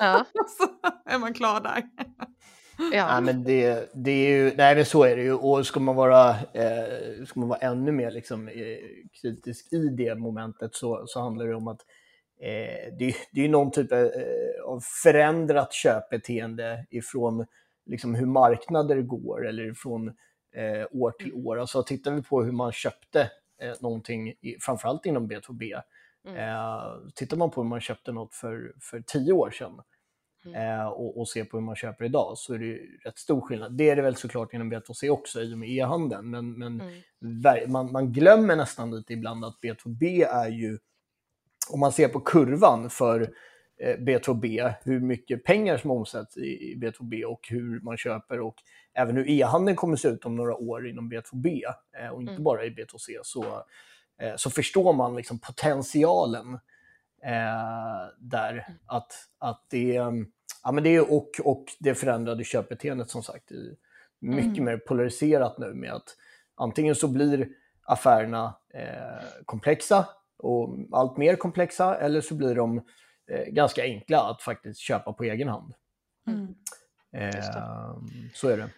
[0.00, 0.24] Ja.
[0.58, 0.68] så
[1.06, 1.82] är man klar där.
[2.78, 2.96] Ja.
[2.96, 3.20] ja.
[3.20, 6.30] men det, det är ju, nej men så är det ju och ska man vara,
[6.30, 8.54] eh, ska man vara ännu mer liksom, eh,
[9.22, 11.80] kritisk i det momentet så, så handlar det om att
[12.40, 14.08] eh, det, det är någon typ eh,
[14.64, 17.46] av förändrat köpbeteende ifrån
[17.86, 20.08] liksom hur marknader går eller från
[20.54, 21.58] eh, år till år.
[21.58, 23.30] Alltså tittar vi på hur man köpte
[23.62, 25.82] eh, någonting, i, framförallt inom B2B,
[26.26, 26.38] mm.
[26.38, 26.82] eh,
[27.14, 29.82] tittar man på hur man köpte något för, för tio år sedan
[30.44, 30.80] mm.
[30.80, 33.76] eh, och, och ser på hur man köper idag så är det rätt stor skillnad.
[33.76, 36.80] Det är det väl såklart inom B2C också i och med e-handeln, men, men
[37.20, 37.72] mm.
[37.72, 40.78] man, man glömmer nästan lite ibland att B2B är ju
[41.70, 43.20] om man ser på kurvan för
[43.80, 48.54] eh, B2B, hur mycket pengar som omsätts i B2B och hur man köper och
[48.94, 51.62] även hur e-handeln kommer se ut om några år inom B2B
[51.98, 52.44] eh, och inte mm.
[52.44, 53.44] bara i B2C, så,
[54.20, 56.58] eh, så förstår man liksom potentialen
[58.18, 58.52] där.
[58.52, 58.78] Mm.
[58.86, 59.92] Att, att det,
[60.62, 63.50] ja, men det är och, och det förändrade köpbeteendet som sagt
[64.20, 64.64] mycket mm.
[64.64, 66.16] mer polariserat nu med att
[66.54, 67.48] antingen så blir
[67.82, 70.06] affärerna eh, komplexa
[70.38, 72.78] och allt mer komplexa eller så blir de
[73.30, 75.74] eh, ganska enkla att faktiskt köpa på egen hand.
[76.26, 76.54] Mm.
[77.12, 77.44] Eh,
[78.34, 78.70] så är det.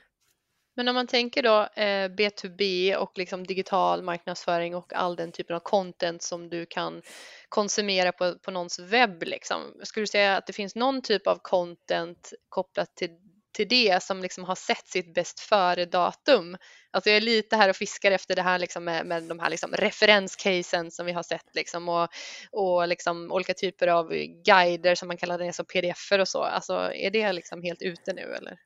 [0.77, 5.57] Men om man tänker då eh, B2B och liksom digital marknadsföring och all den typen
[5.57, 7.03] av content som du kan
[7.49, 9.61] konsumera på, på någons webb, liksom.
[9.83, 13.11] skulle du säga att det finns någon typ av content kopplat till
[13.53, 16.57] till det som liksom har sett sitt bäst före-datum.
[16.91, 19.51] Alltså jag är lite här och fiskar efter det här liksom med, med de här
[19.51, 22.09] liksom referenscasen som vi har sett liksom och,
[22.53, 24.09] och liksom olika typer av
[24.45, 26.43] guider som man kallar det, som pdf och så.
[26.43, 28.59] Alltså är det liksom helt ute nu eller?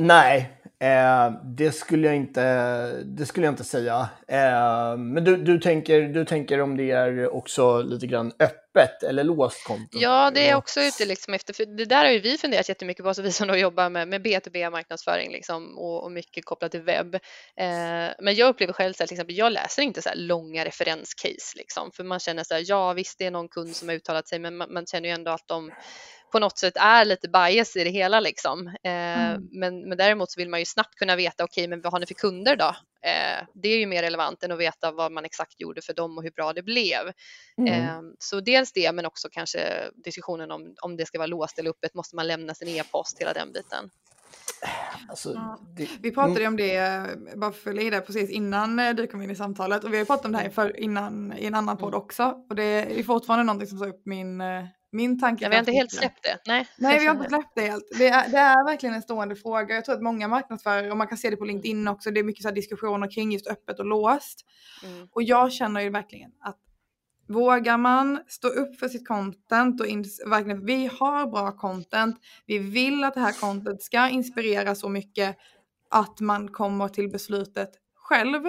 [0.00, 2.42] Nej, eh, det, skulle jag inte,
[3.02, 4.08] det skulle jag inte säga.
[4.28, 8.67] Eh, men du, du, tänker, du tänker om det är också lite grann öppet
[9.02, 9.98] eller låst konto?
[9.98, 13.04] Ja, det är också ute liksom efter, för det där har ju vi funderat jättemycket
[13.04, 16.82] på, så vi som då jobbar med, med B2B-marknadsföring liksom, och, och, mycket kopplat till
[16.82, 17.14] webb.
[17.14, 17.20] Eh,
[18.18, 22.20] men jag upplever själv att till jag läser inte så långa referenscase, liksom, för man
[22.20, 24.72] känner så här, ja visst det är någon kund som har uttalat sig, men man,
[24.72, 25.72] man känner ju ändå att de
[26.32, 28.66] på något sätt är lite bias i det hela liksom.
[28.66, 29.48] Eh, mm.
[29.52, 32.00] men, men däremot så vill man ju snabbt kunna veta, okej, okay, men vad har
[32.00, 32.76] ni för kunder då?
[33.02, 36.18] Eh, det är ju mer relevant än att veta vad man exakt gjorde för dem
[36.18, 37.12] och hur bra det blev.
[37.58, 37.72] Mm.
[37.72, 41.70] Eh, så dels det, men också kanske diskussionen om, om det ska vara låst eller
[41.70, 43.90] öppet, måste man lämna sin e-post, hela den biten.
[45.08, 45.58] Alltså, ja.
[45.76, 45.88] det...
[46.00, 47.06] Vi pratade ju om det,
[47.36, 49.84] bara för att det, precis innan du kom in i samtalet.
[49.84, 52.00] Och vi har ju pratat om det här för, innan, i en annan podd mm.
[52.00, 52.34] också.
[52.48, 54.42] Och det är fortfarande någonting som tar upp min,
[54.92, 55.44] min tanke.
[55.44, 56.38] Ja, vi har inte helt släppt det.
[56.46, 57.88] Nej, Nej vi har inte släppt det helt.
[57.98, 59.74] Det är, det är verkligen en stående fråga.
[59.74, 62.24] Jag tror att många marknadsförare, och man kan se det på LinkedIn också, det är
[62.24, 64.44] mycket så diskussioner kring just öppet och låst.
[64.84, 65.08] Mm.
[65.12, 66.58] Och jag känner ju verkligen att
[67.30, 69.86] Vågar man stå upp för sitt content och
[70.30, 72.16] verkligen, vi har bra content,
[72.46, 75.36] vi vill att det här content ska inspirera så mycket
[75.90, 78.42] att man kommer till beslutet själv,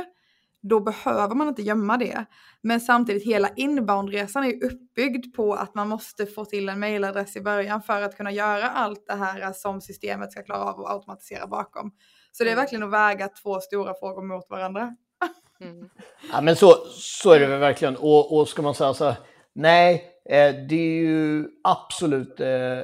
[0.62, 2.26] då behöver man inte gömma det.
[2.62, 7.42] Men samtidigt, hela inboundresan är uppbyggd på att man måste få till en mailadress i
[7.42, 11.48] början för att kunna göra allt det här som systemet ska klara av att automatisera
[11.48, 11.92] bakom.
[12.32, 12.64] Så det är mm.
[12.64, 14.96] verkligen att väga två stora frågor mot varandra.
[15.62, 15.90] Mm.
[16.32, 17.96] Ja, men så, så är det väl verkligen.
[17.96, 19.16] Och, och ska man säga så här,
[19.56, 22.84] nej, eh, det är ju absolut eh,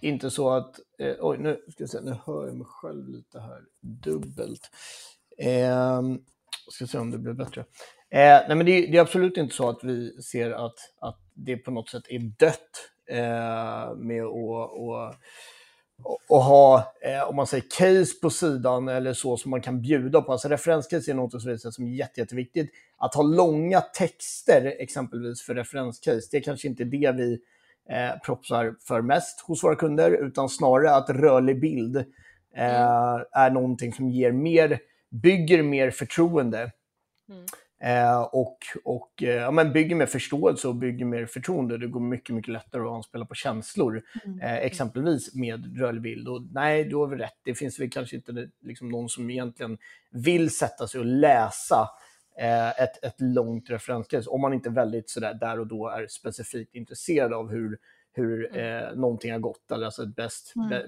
[0.00, 0.80] inte så att...
[0.98, 4.70] Eh, oj, nu ska jag se, nu hör jag mig själv lite här dubbelt.
[5.38, 6.02] Eh,
[6.68, 7.60] ska se om det blir bättre.
[8.10, 11.56] Eh, nej, men det, det, är absolut inte så att vi ser att, att det
[11.56, 15.18] på något sätt är dött eh, med att
[16.28, 20.22] och ha, eh, om man säger case på sidan eller så som man kan bjuda
[20.22, 20.32] på.
[20.32, 22.70] Alltså referenscase är något som är jätte, jätteviktigt.
[22.98, 27.38] Att ha långa texter exempelvis för referenscase, det är kanske inte det vi
[27.90, 31.96] eh, propsar för mest hos våra kunder, utan snarare att rörlig bild
[32.56, 33.24] eh, mm.
[33.32, 34.80] är någonting som ger mer,
[35.10, 36.72] bygger mer förtroende.
[37.28, 37.44] Mm.
[37.80, 41.78] Eh, och och eh, ja, men bygger mer förståelse och bygger mer förtroende.
[41.78, 44.40] Det går mycket, mycket lättare att anspela på känslor, mm.
[44.40, 46.28] eh, exempelvis med rörlig bild.
[46.28, 47.38] Och nej, du har väl rätt.
[47.44, 49.78] Det finns väl kanske inte liksom, någon som egentligen
[50.10, 51.88] vill sätta sig och läsa
[52.38, 56.74] eh, ett, ett långt referenskrets, om man inte väldigt sådär där och då är specifikt
[56.74, 57.78] intresserad av hur,
[58.12, 58.84] hur mm.
[58.84, 60.68] eh, någonting har gått, eller alltså ett best, mm.
[60.68, 60.86] be,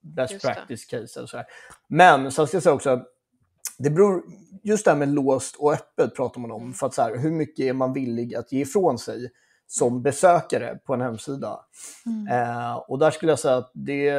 [0.00, 1.20] best practice case.
[1.22, 1.46] Och så här.
[1.86, 3.04] Men så ska jag säga också,
[3.78, 4.22] det beror,
[4.62, 6.62] just det här med låst och öppet pratar man om.
[6.62, 6.74] Mm.
[6.74, 9.30] För att så här, hur mycket är man villig att ge ifrån sig
[9.66, 11.60] som besökare på en hemsida?
[12.06, 12.28] Mm.
[12.28, 14.10] Eh, och där skulle jag säga att det,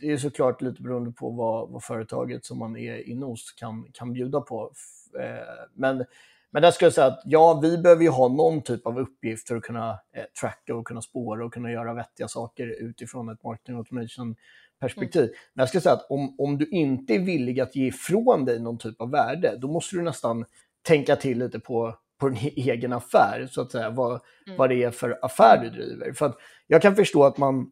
[0.00, 3.86] det är såklart lite beroende på vad, vad företaget som man är inne hos kan,
[3.92, 4.72] kan bjuda på.
[5.20, 6.04] Eh, men,
[6.50, 9.48] men där skulle jag säga att ja, vi behöver ju ha någon typ av uppgift
[9.48, 13.44] för att kunna eh, tracka och kunna spåra och kunna göra vettiga saker utifrån ett
[13.44, 14.36] marketing automation
[14.82, 15.22] perspektiv.
[15.22, 15.34] Mm.
[15.54, 18.60] Men jag ska säga att om, om du inte är villig att ge ifrån dig
[18.60, 20.44] någon typ av värde, då måste du nästan
[20.82, 24.58] tänka till lite på, på din egen affär, så att säga, vad, mm.
[24.58, 26.12] vad det är för affär du driver.
[26.12, 27.70] För att jag kan förstå att man,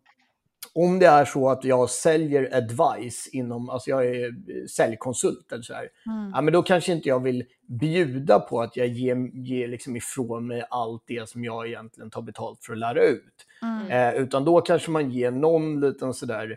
[0.74, 4.32] om det är så att jag säljer advice inom, alltså jag är
[4.66, 6.30] säljkonsult eller så här, mm.
[6.34, 10.46] ja, men då kanske inte jag vill bjuda på att jag ger, ger liksom ifrån
[10.46, 13.46] mig allt det som jag egentligen tar betalt för att lära ut.
[13.62, 13.90] Mm.
[13.90, 16.56] Eh, utan då kanske man ger någon liten sådär eh,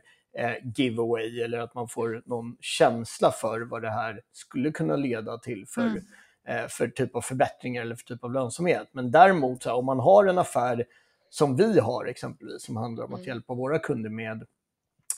[0.76, 5.66] giveaway eller att man får någon känsla för vad det här skulle kunna leda till
[5.68, 6.04] för, mm.
[6.48, 8.88] eh, för typ av förbättringar eller för typ av lönsamhet.
[8.92, 10.86] Men däremot, här, om man har en affär
[11.30, 13.28] som vi har exempelvis, som handlar om att mm.
[13.28, 14.46] hjälpa våra kunder med,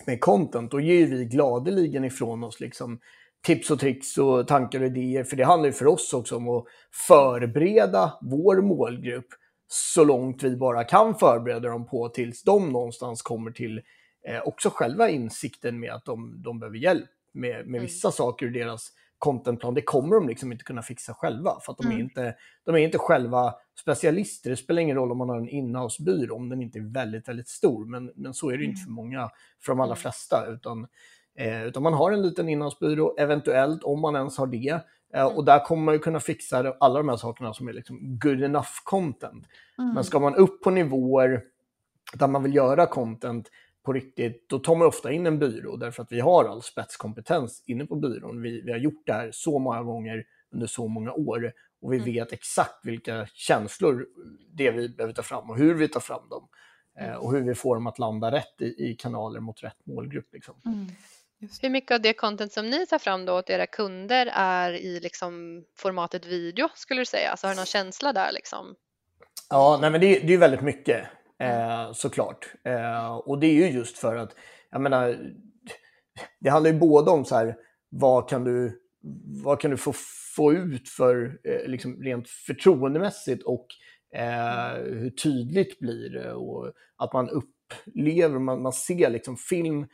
[0.05, 2.99] med content, då ger vi gladeligen ifrån oss liksom
[3.45, 5.23] tips och tricks och tankar och idéer.
[5.23, 6.65] För det handlar ju för oss också om att
[7.07, 9.27] förbereda vår målgrupp
[9.67, 13.81] så långt vi bara kan förbereda dem på tills de någonstans kommer till
[14.27, 17.81] eh, också själva insikten med att de, de behöver hjälp med, med mm.
[17.81, 19.73] vissa saker ur deras contentplan.
[19.73, 21.97] Det kommer de liksom inte kunna fixa själva för att de, mm.
[21.97, 24.49] är inte, de är inte själva specialister.
[24.49, 27.47] Det spelar ingen roll om man har en inhousebyrå om den inte är väldigt, väldigt
[27.47, 27.85] stor.
[27.85, 28.95] Men, men så är det inte för mm.
[28.95, 29.29] många,
[29.61, 29.97] för de allra mm.
[29.97, 30.45] flesta.
[30.47, 30.87] Utan,
[31.37, 34.81] eh, utan man har en liten inhousebyrå, eventuellt om man ens har det.
[35.13, 38.19] Eh, och där kommer man ju kunna fixa alla de här sakerna som är liksom
[38.19, 39.45] good enough content.
[39.77, 39.93] Mm.
[39.93, 41.43] Men ska man upp på nivåer
[42.13, 43.49] där man vill göra content
[43.85, 47.63] på riktigt, då tar man ofta in en byrå därför att vi har all spetskompetens
[47.65, 48.41] inne på byrån.
[48.41, 50.23] Vi, vi har gjort det här så många gånger
[50.53, 52.13] under så många år och vi mm.
[52.13, 54.07] vet exakt vilka känslor
[54.53, 56.47] det vi behöver ta fram och hur vi tar fram dem.
[56.99, 57.19] Eh, mm.
[57.19, 60.33] och hur vi får dem att landa rätt i, i kanaler mot rätt målgrupp.
[60.33, 60.61] Liksom.
[60.65, 60.87] Mm.
[61.61, 64.99] Hur mycket av det content som ni tar fram då åt era kunder är i
[64.99, 67.29] liksom formatet video skulle du säga?
[67.31, 68.75] Alltså har du någon känsla där liksom?
[69.49, 71.07] Ja, nej, men det, det är väldigt mycket.
[71.39, 72.53] Eh, såklart.
[72.63, 74.35] Eh, och det är ju just för att,
[74.71, 75.33] jag menar,
[76.39, 77.55] det handlar ju både om så här,
[77.89, 78.81] vad kan du,
[79.43, 79.93] vad kan du få,
[80.35, 83.67] få ut för, eh, liksom rent förtroendemässigt och
[84.15, 89.87] eh, hur tydligt blir det och att man upplever, man, man ser liksom film,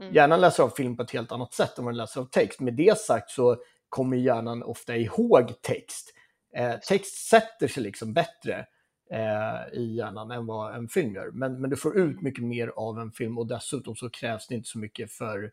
[0.00, 0.14] mm.
[0.14, 2.60] gärna läser av film på ett helt annat sätt än man läser av text.
[2.60, 3.56] Med det sagt så
[3.88, 6.12] kommer hjärnan ofta ihåg text.
[6.56, 8.66] Eh, text sätter sig liksom bättre
[9.12, 11.30] eh, i hjärnan än vad en film gör.
[11.30, 14.54] Men, men du får ut mycket mer av en film och dessutom så krävs det
[14.54, 15.52] inte så mycket för,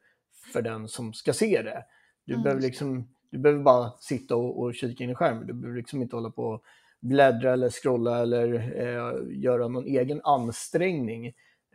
[0.54, 1.84] för den som ska se det.
[2.26, 5.48] Du, Mm, behöver, liksom, du behöver bara sitta och, och kika in i skärmen.
[5.48, 6.64] Du behöver liksom inte hålla på och
[7.00, 11.26] bläddra eller scrolla eller eh, göra någon egen ansträngning.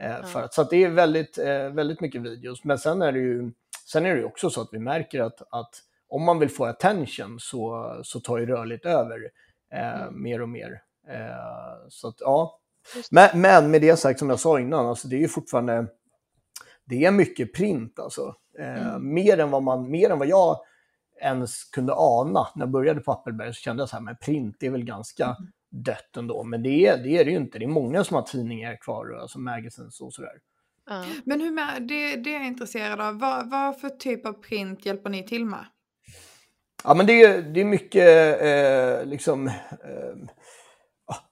[0.01, 0.45] Eh, för Ja.
[0.45, 2.64] att, så att det är väldigt, eh, väldigt mycket videos.
[2.64, 3.53] Men sen är det ju
[3.87, 5.74] sen är det också så att vi märker att, att
[6.09, 9.30] om man vill få attention så, så tar ju rörligt över
[9.72, 10.22] eh, Mm.
[10.22, 10.82] mer och mer.
[11.09, 12.61] Eh, så att ja.
[13.11, 15.87] Men, men med det sagt som jag sa innan, alltså det är ju fortfarande
[16.85, 18.35] det är mycket print alltså.
[18.59, 19.15] Eh, Mm.
[19.15, 20.57] mer, än vad man, mer än vad jag
[21.23, 24.63] ens kunde ana när jag började på Appelberg så kände jag så här, men print
[24.63, 25.37] är väl ganska Mm.
[25.71, 26.45] dött ändå.
[26.45, 27.59] Men det är, det är det ju inte.
[27.59, 30.33] Det är många som har tidningar kvar, alltså magazines och sådär.
[30.87, 31.05] Ja.
[31.25, 33.19] Men hur med, det, det är jag intresserad av.
[33.19, 35.65] Vad, vad för typ av print hjälper ni till med?
[36.85, 40.15] Ja, men det är, det är mycket eh, liksom eh,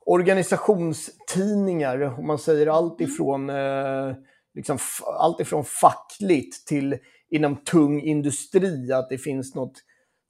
[0.07, 4.13] organisationstidningar, om man säger allt ifrån, eh,
[4.55, 4.79] liksom,
[5.19, 6.97] allt ifrån fackligt till
[7.31, 9.73] inom tung industri, att det finns något,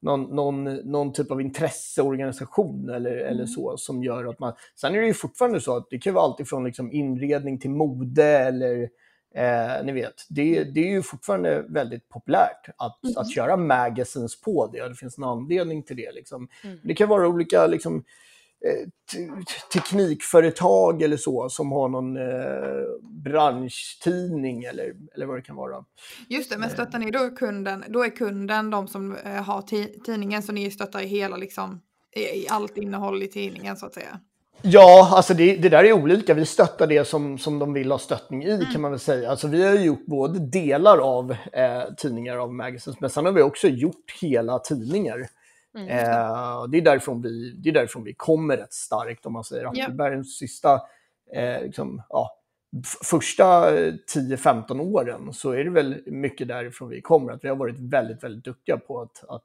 [0.01, 4.53] någon, någon, någon typ av intresseorganisation eller, eller så som gör att man...
[4.81, 7.71] Sen är det ju fortfarande så att det kan vara allt ifrån liksom inredning till
[7.71, 8.89] mode eller
[9.35, 13.17] Eh, ni vet, det, det är ju fortfarande väldigt populärt att, Mm.
[13.17, 14.89] att köra magazines på det.
[14.89, 16.11] Det finns en anledning till det.
[16.11, 16.47] Liksom.
[16.63, 16.79] Mm.
[16.83, 18.03] Det kan vara olika liksom,
[19.73, 25.85] teknikföretag eller så som har någon eh, branschtidning eller, eller vad det kan vara.
[26.29, 30.03] Just det, men stöttar ni då kunden, då är kunden de som eh, har ti-
[30.05, 31.81] tidningen så ni stöttar i hela liksom,
[32.15, 34.19] i, allt innehåll i tidningen så att säga?
[34.65, 36.33] Ja, alltså det, det där är olika.
[36.33, 39.29] Vi stöttar det som, som de vill ha stöttning i kan man väl säga.
[39.29, 43.41] Alltså vi har gjort både delar av eh, tidningar av magazines, men sen har vi
[43.41, 45.27] också gjort hela tidningar.
[45.75, 45.89] Mm.
[45.89, 49.63] Eh, det, är därifrån vi, det är därifrån vi kommer rätt starkt om man säger.
[49.63, 49.83] Ja.
[49.83, 50.81] Appelbergs sista,
[51.33, 52.31] eh, liksom, ja,
[53.03, 57.33] första eh, 10-15 åren så är det väl mycket därifrån vi kommer.
[57.33, 59.43] Att vi har varit väldigt, väldigt duktiga på att, att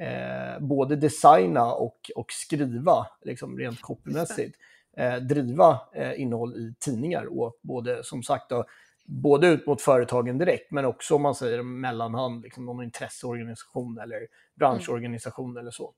[0.00, 4.56] eh, både designa och, och skriva, liksom rent copymässigt,
[4.96, 8.64] eh, driva eh, innehåll i tidningar och både som sagt då,
[9.10, 14.26] både ut mot företagen direkt men också om man säger mellanhand, liksom någon intresseorganisation eller
[14.56, 15.94] branschorganisation eller så.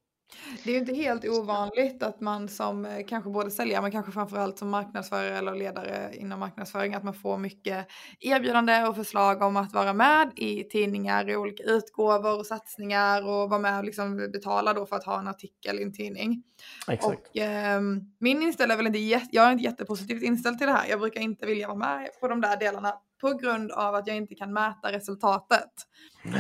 [0.65, 4.13] Det är ju inte helt ovanligt att man som eh, kanske både säljare men kanske
[4.13, 7.87] framförallt som marknadsförare eller ledare inom marknadsföring att man får mycket
[8.21, 13.51] erbjudande och förslag om att vara med i tidningar i olika utgåvor och satsningar och
[13.51, 16.43] vara med och liksom betala då för att ha en artikel i en tidning.
[16.89, 17.29] Exakt.
[17.31, 20.89] Och ehm, min inställning är väl inte, jag är inte jättepositivt inställd till det här.
[20.89, 24.17] Jag brukar inte vilja vara med på de där delarna på grund av att jag
[24.17, 25.71] inte kan mäta resultatet.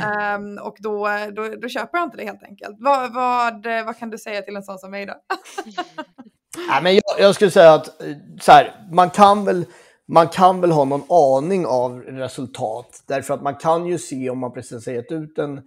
[0.04, 2.76] Ehm, och då, då, då köper jag inte det helt enkelt.
[2.78, 5.14] Vad, vad, vad kan du säga till en sån som mig då?
[6.68, 9.64] Ja, men jag, jag skulle säga att eh, så här, man, kan väl,
[10.08, 13.02] man kan väl ha någon aning av resultat.
[13.06, 15.58] Därför att man kan ju se om man precis har gett ut en,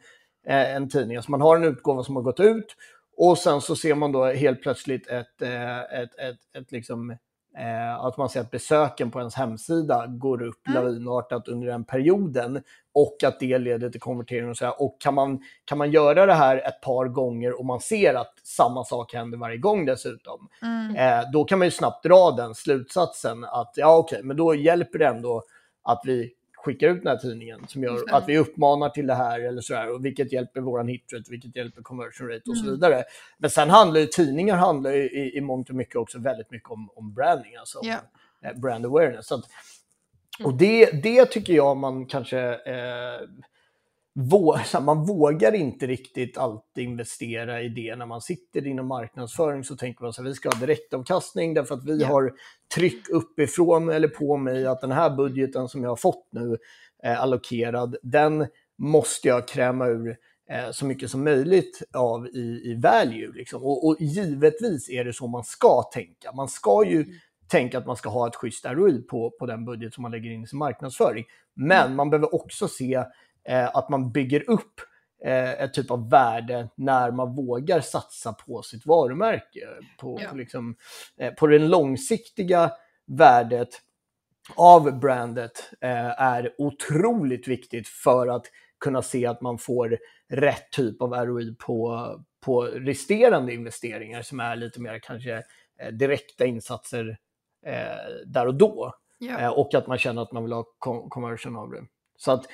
[0.47, 1.17] eh, en tidning.
[1.17, 2.75] Alltså man har en utgåva som har gått ut
[3.17, 7.17] och sen så ser man då helt plötsligt ett, eh, ett, ett, ett liksom,
[7.57, 10.83] eh, att man ser att besöken på ens hemsida går upp Mm.
[10.83, 14.81] lavinartat under den perioden och att det leder till konvertering och så här.
[14.81, 18.33] Och kan man, kan man göra det här ett par gånger och man ser att
[18.43, 20.95] samma sak händer varje gång dessutom, Mm.
[20.95, 24.99] eh, då kan man ju snabbt dra den slutsatsen att ja okej, men då hjälper
[24.99, 25.41] det ändå
[25.83, 26.31] att vi
[26.65, 28.15] skickar ut den här tidningen som gör det.
[28.15, 31.55] att vi uppmanar till det här eller så här, och vilket hjälper våran hitrate, vilket
[31.55, 32.75] hjälper conversion rate och så Mm.
[32.75, 33.03] vidare.
[33.37, 36.69] Men sen handlar ju tidningar handlar ju i, i mångt och mycket också väldigt mycket
[36.69, 37.87] om, om branding, alltså om,
[38.45, 39.27] eh, brand awareness.
[39.27, 39.45] Så att,
[40.43, 43.21] och det, det tycker jag man kanske eh,
[44.15, 48.87] vå- så här, man vågar inte riktigt alltid investera i det när man sitter inom
[48.87, 52.07] marknadsföring så tänker man så här, vi ska ha direktavkastning därför att vi Ja.
[52.07, 52.33] har
[52.75, 56.57] tryck uppifrån eller på mig att den här budgeten som jag har fått nu
[57.03, 58.47] eh, allokerad, den
[58.77, 60.17] måste jag kräma ur
[60.49, 63.31] eh, så mycket som möjligt av i, i value.
[63.33, 63.63] Liksom.
[63.63, 66.31] Och, och givetvis är det så man ska tänka.
[66.31, 67.05] Man ska ju
[67.47, 70.31] tänka att man ska ha ett schysst ROI på, på den budget som man lägger
[70.31, 71.25] in i sin marknadsföring.
[71.53, 73.03] Men man behöver också se
[73.73, 74.81] att man bygger upp
[75.23, 79.67] eh, ett typ av värde när man vågar satsa på sitt varumärke.
[79.99, 80.31] På, Ja.
[80.33, 80.75] liksom,
[81.17, 82.71] eh, på det långsiktiga
[83.07, 83.69] värdet
[84.55, 88.45] av brandet eh, är otroligt viktigt för att
[88.79, 89.97] kunna se att man får
[90.29, 92.09] rätt typ av ROI på,
[92.45, 95.43] på resterande investeringar som är lite mer kanske
[95.79, 97.17] eh, direkta insatser
[97.65, 98.93] eh, där och då.
[99.19, 99.39] Ja.
[99.39, 101.85] Eh, och att man känner att man vill ha con- conversion av det.
[102.17, 102.45] Så att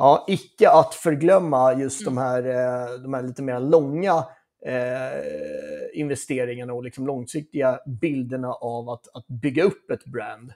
[0.00, 2.14] Ja, icke att förglömma just mm.
[2.14, 4.24] de, här, eh, de här lite mer långa
[4.66, 10.52] eh, investeringarna och liksom långsiktiga bilderna av att, att bygga upp ett brand.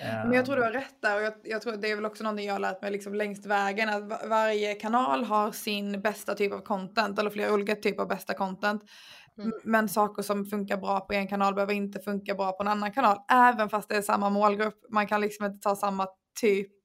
[0.00, 2.24] Men jag tror du har rätt där och jag, jag tror det är väl också
[2.24, 6.52] någonting jag har lärt mig liksom längst vägen att varje kanal har sin bästa typ
[6.52, 8.82] av content eller flera olika typer av bästa content.
[9.38, 9.52] Mm.
[9.64, 12.92] Men saker som funkar bra på en kanal behöver inte funka bra på en annan
[12.92, 14.78] kanal även fast det är samma målgrupp.
[14.90, 16.06] Man kan liksom inte ta samma
[16.40, 16.81] typ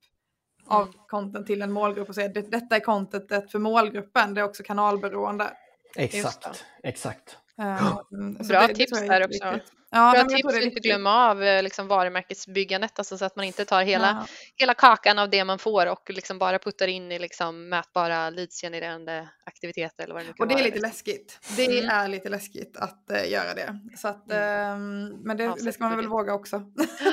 [0.67, 0.93] av mm.
[1.07, 4.33] content till en målgrupp och säga att detta är contentet för målgruppen.
[4.33, 5.51] Det är också kanalberoende.
[5.95, 7.37] Exakt, exakt.
[7.57, 9.51] Um, Bra det, tips det där också.
[9.51, 9.73] Viktigt.
[9.89, 13.65] Ja, Bra tips att inte glömma av eh, liksom, varumärkesbyggandet, alltså så att man inte
[13.65, 14.25] tar hela, ja.
[14.55, 19.29] hela kakan av det man får och liksom bara puttar in i liksom, mätbara leadsgenererande
[19.43, 20.03] aktiviteter.
[20.03, 21.39] Eller vad det och det är lite läskigt.
[21.57, 21.89] Det mm.
[21.89, 23.79] är lite läskigt att uh, göra det.
[23.97, 24.77] Så att, uh,
[25.23, 26.63] men det, det, ska man väl våga också.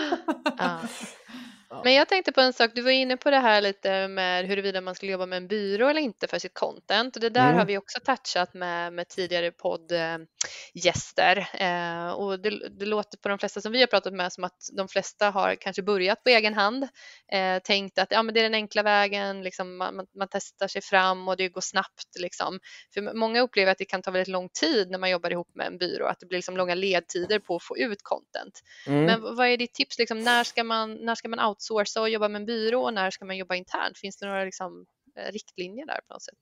[0.58, 0.80] ja.
[1.84, 4.80] Men jag tänkte på en sak, du var inne på det här lite med huruvida
[4.80, 7.16] man skulle jobba med en byrå eller inte för sitt content.
[7.16, 7.58] Och det där mm.
[7.58, 11.48] har vi också touchat med, med tidigare poddgäster.
[11.54, 14.58] Eh, och det, det, låter på de flesta som vi har pratat med som att
[14.76, 16.88] de flesta har kanske börjat på egen hand.
[17.32, 20.68] Eh, tänkt att ja, men det är den enkla vägen, liksom, man, man, man, testar
[20.68, 22.18] sig fram och det går snabbt.
[22.20, 22.60] Liksom.
[22.94, 25.66] För många upplever att det kan ta väldigt lång tid när man jobbar ihop med
[25.66, 28.62] en byrå, att det blir liksom långa ledtider på att få ut content.
[28.86, 29.04] Mm.
[29.04, 32.28] Men vad är ditt tips, liksom, när, ska man, när ska man outsourca och jobba
[32.28, 33.98] med en byrå och när ska man jobba internt?
[33.98, 34.86] Finns det några liksom,
[35.16, 36.38] eh, riktlinjer där på något sätt?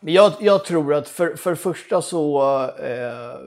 [0.00, 2.42] Jag, jag tror att för, för första så
[2.78, 3.38] eh,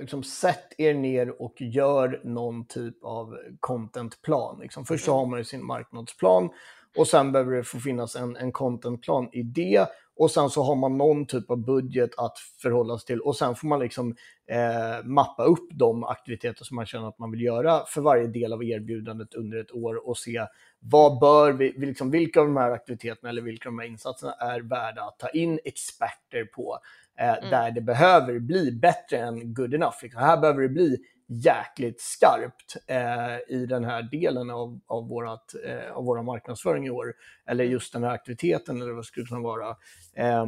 [0.00, 4.58] liksom sätt er ner och gör någon typ av contentplan.
[4.60, 4.84] Liksom.
[4.84, 6.50] Först så har man ju sin marknadsplan
[6.96, 9.86] och sen behöver det få finnas en, en contentplan i det
[10.16, 13.54] och sen så har man någon typ av budget att förhålla sig till och sen
[13.54, 14.14] får man liksom
[14.50, 18.52] eh, mappa upp de aktiviteter som man känner att man vill göra för varje del
[18.52, 20.46] av erbjudandet under ett år och se
[20.78, 24.32] vad bör vi, liksom, vilka av de här aktiviteterna eller vilka av de här insatserna
[24.32, 26.78] är värda att ta in experter på
[27.18, 27.50] eh, mm.
[27.50, 29.96] där det behöver bli bättre än good enough.
[30.02, 30.20] Liksom.
[30.20, 30.98] Här behöver det bli
[31.32, 36.90] jäkligt skarpt eh, i den här delen av, av, vårat, eh, av våra marknadsföring i
[36.90, 37.14] år.
[37.46, 37.72] Eller mm.
[37.72, 39.68] just den här aktiviteten eller vad skulle det kunna vara.
[40.16, 40.46] Eh,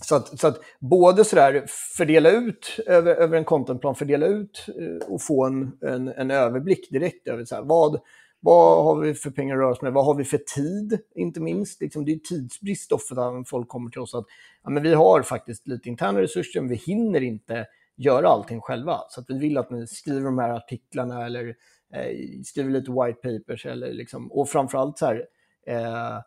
[0.00, 1.64] så att, så att både sådär
[1.96, 6.90] fördela ut över, över en contentplan, fördela ut eh, och få en, en, en överblick
[6.90, 8.00] direkt över så vad,
[8.40, 9.92] vad har vi för pengar att röra oss med?
[9.92, 11.80] Vad har vi för tid, inte minst?
[11.80, 14.26] Liksom, det är tidsbrist ofta när folk kommer till oss att
[14.64, 17.66] ja, men vi har faktiskt lite interna resurser, men vi hinner inte
[17.98, 19.00] göra allting själva.
[19.08, 21.48] Så att vi vill att ni skriver de här artiklarna eller
[21.94, 23.66] eh, skriver lite white papers.
[23.66, 25.26] Eller liksom, och framförallt så här,
[25.66, 26.18] eh,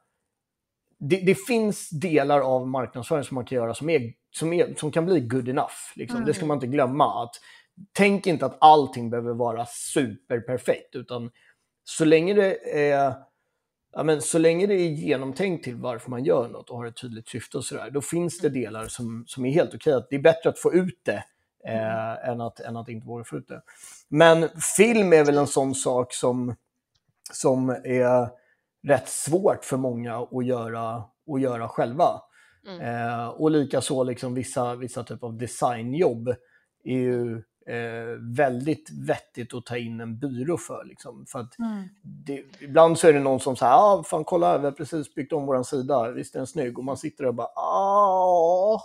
[1.00, 4.92] det, det, finns delar av marknadsföring som man kan göra som, är, som, är, som
[4.92, 5.76] kan bli good enough.
[5.96, 6.18] Liksom.
[6.18, 6.28] Mm.
[6.28, 7.24] Det ska man inte glömma.
[7.24, 7.36] Att,
[7.92, 11.32] tänk inte att allting behöver vara superperfekt, utan
[11.84, 13.14] så länge det är
[13.94, 17.02] Ja, men så länge det är genomtänkt till varför man gör något och har ett
[17.02, 18.62] tydligt syfte och sådär, då finns det mm.
[18.62, 20.04] delar som, som är helt okej.
[20.10, 21.24] Det är bättre att få ut det
[21.66, 23.62] eh, än, att, än att inte våga få ut det.
[24.10, 26.56] Men film är väl en sån sak som,
[27.32, 28.30] som är
[28.88, 30.96] rätt svårt för många att göra,
[31.36, 32.22] att göra själva.
[32.68, 32.82] Mm.
[32.82, 36.36] Eh, och likaså liksom vissa, vissa typer av designjobb
[36.84, 40.86] är ju eh, väldigt vettigt att ta in en byrå för.
[40.86, 41.26] Liksom.
[41.28, 41.84] för att mm.
[42.02, 45.34] det, ibland så är det någon som säger, ah, fan kolla, vi har precis byggt
[45.34, 46.78] om vår sida, visst är den snygg?
[46.78, 48.82] Och man sitter där och bara, ah,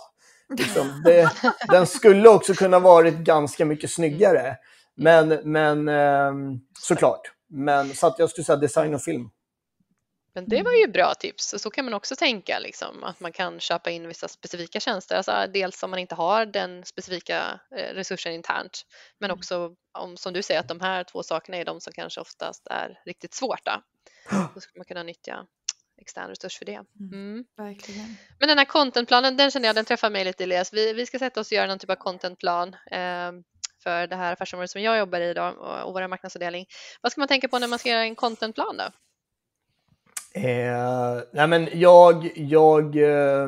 [0.49, 1.31] Liksom, det,
[1.67, 4.57] den skulle också kunna varit ganska mycket snyggare.
[4.95, 6.33] Men, men eh,
[6.79, 7.21] såklart.
[7.49, 9.29] Men, så att jag skulle säga design och film.
[10.37, 11.55] Men det var ju bra tips.
[11.57, 15.15] Så kan man också tänka, liksom, att man kan köpa in vissa specifika tjänster.
[15.15, 18.81] Alltså, dels om man inte har den specifika eh, resursen internt,
[19.19, 19.39] men mm.
[19.39, 22.67] också om, som du säger, att de här två sakerna är de som kanske oftast
[22.67, 23.81] är riktigt svåra.
[24.53, 25.45] Då skulle man kunna nyttja
[25.97, 26.81] extern resurs för det.
[26.99, 27.13] Mm.
[27.13, 27.45] mm.
[27.57, 28.17] Verkligen.
[28.39, 30.73] Men den här contentplanen, den känner jag, den träffar mig lite Elias.
[30.73, 33.31] Vi, vi ska sätta oss och göra någon typ av contentplan eh,
[33.83, 36.65] för det här affärsområdet som jag jobbar i idag och, och vår marknadsavdelning.
[37.01, 38.83] Vad ska man tänka på när man ska göra en contentplan då?
[40.39, 43.47] Eh, nej men jag, jag eh,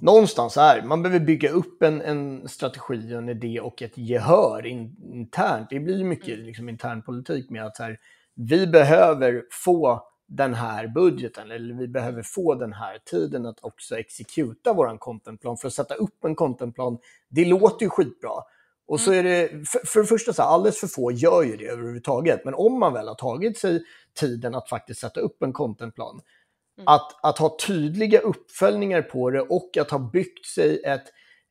[0.00, 4.96] någonstans här, man behöver bygga upp en, en strategi, en idé och ett gehör in,
[5.12, 5.70] internt.
[5.70, 6.46] Det blir mycket mm.
[6.46, 7.98] liksom, intern politik med att så här,
[8.34, 13.98] vi behöver få den här budgeten eller vi behöver få den här tiden att också
[13.98, 15.56] exekuta vår contentplan.
[15.56, 16.98] För att sätta upp en contentplan,
[17.28, 18.42] det låter ju skitbra.
[18.86, 19.26] Och så mm.
[19.26, 22.44] är det, för, för det första, så här, alldeles för få gör ju det överhuvudtaget.
[22.44, 26.20] Men om man väl har tagit sig tiden att faktiskt sätta upp en contentplan,
[26.78, 26.88] mm.
[26.88, 31.04] att, att ha tydliga uppföljningar på det och att ha byggt sig ett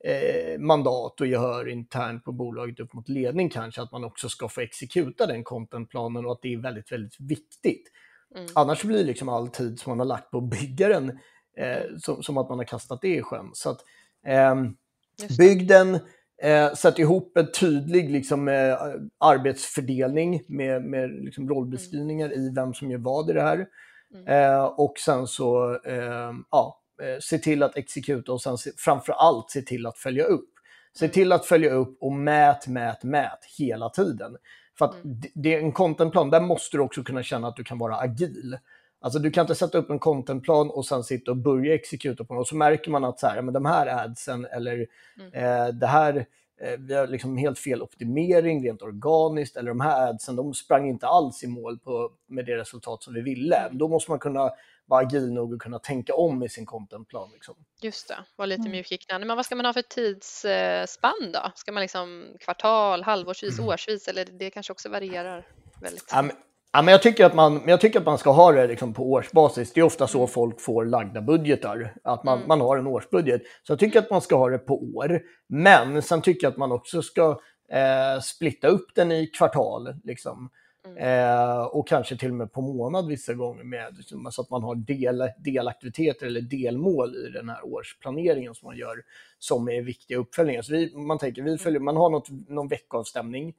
[0.06, 4.50] eh, mandat och gehör internt på bolaget upp mot ledning kanske, att man också ska
[4.50, 7.92] få exekuta den contentplanen och att det är väldigt, väldigt viktigt.
[8.36, 8.48] Mm.
[8.56, 11.10] Annars blir liksom all tid som man har lagt på att bygga den
[11.58, 13.50] eh, som, som, att man har kastat det i sjön.
[13.54, 13.80] Så att,
[14.26, 14.56] eh,
[15.38, 16.00] bygg den,
[16.44, 18.78] eh, sätt ihop en tydlig liksom, eh,
[19.18, 22.40] arbetsfördelning med, med liksom, rollbeskrivningar mm.
[22.40, 23.68] i vem som gör vad i det här.
[24.14, 24.28] Mm.
[24.28, 29.14] Eh, och sen så, ehm, ja, eh, se till att exekuta och sen se, framför
[29.14, 30.50] allt se till att följa upp.
[31.00, 31.14] Se mm.
[31.14, 34.38] till att följa upp och mät, mät, mät hela tiden.
[34.78, 35.18] För att mm.
[35.34, 38.58] det är en contentplan, där måste du också kunna känna att du kan vara agil.
[39.02, 42.34] Alltså du kan inte sätta upp en contentplan och sen sitta och börja exekuta på
[42.34, 44.88] den och så märker man att så här, men de här adsen eller
[45.20, 45.34] mm.
[45.34, 46.26] eh, det här,
[46.62, 50.90] eh, vi har liksom helt fel optimering rent organiskt eller de här adsen, de sprang
[50.90, 53.56] inte alls i mål på, med det resultat som vi ville.
[53.56, 53.78] Mm.
[53.78, 54.52] Då måste man kunna
[54.86, 57.30] vara agil nog att kunna tänka om i sin contentplan.
[57.34, 57.56] Liksom.
[57.82, 58.72] Just det, vara lite mm.
[58.72, 59.28] mjukgiknande.
[59.28, 61.52] Men vad ska man ha för tidsspann då?
[61.56, 63.70] Ska man liksom kvartal, halvårsvis, mm.
[63.70, 65.48] årsvis eller det kanske också varierar
[65.82, 66.10] väldigt?
[66.12, 66.36] Ja, men,
[66.72, 69.12] ja, men jag, tycker att man, jag tycker att man ska ha det liksom på
[69.12, 69.74] årsbasis.
[69.74, 70.28] Det är ofta så mm.
[70.28, 72.48] folk får lagda budgetar, att man, mm.
[72.48, 73.42] man har en årsbudget.
[73.64, 75.22] Så jag tycker att man ska ha det på år.
[75.48, 79.94] Men sen tycker jag att man också ska eh, splitta upp den i kvartal.
[80.04, 80.50] Liksom.
[80.86, 80.98] Mm.
[80.98, 84.64] Eh, och kanske till och med på månad vissa gånger med, liksom, så att man
[84.64, 89.04] har del, delaktiviteter eller delmål i den här årsplaneringen som man gör
[89.40, 90.62] som är viktiga uppföljningar.
[90.62, 93.54] Så vi, man tänker, vi följer, man har något, någon veckoavstämning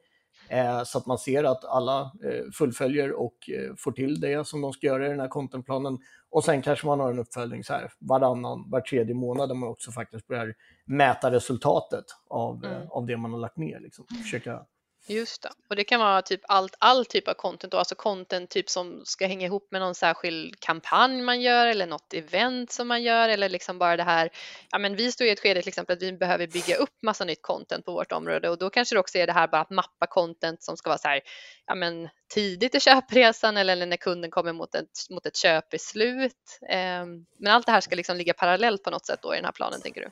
[0.48, 4.60] eh, så att man ser att alla eh, fullföljer och eh, får till det som
[4.60, 5.98] de ska göra i den här contentplanen.
[6.30, 9.68] Och sen kanske man har en uppföljning så här varannan, var tredje månad där man
[9.68, 10.54] också faktiskt börjar
[10.84, 12.88] mäta resultatet av, mm.
[12.90, 13.80] av det man har lagt ner.
[13.80, 14.06] Liksom.
[14.22, 14.66] Försöka
[15.06, 15.50] Just det.
[15.68, 19.02] Och det kan vara typ allt, all typ av content, då, alltså content typ som
[19.04, 23.28] ska hänga ihop med någon särskild kampanj man gör eller något event som man gör
[23.28, 24.30] eller liksom bara det här,
[24.70, 27.24] ja men vi står i ett skede till exempel att vi behöver bygga upp massa
[27.24, 29.70] nytt content på vårt område och då kanske det också är det här bara att
[29.70, 31.20] mappa content som ska vara så här,
[31.66, 36.58] ja men tidigt i köpresan eller när kunden kommer mot ett, mot ett köpbeslut.
[36.68, 37.06] Eh,
[37.38, 39.52] men allt det här ska liksom ligga parallellt på något sätt då i den här
[39.52, 40.10] planen tänker du?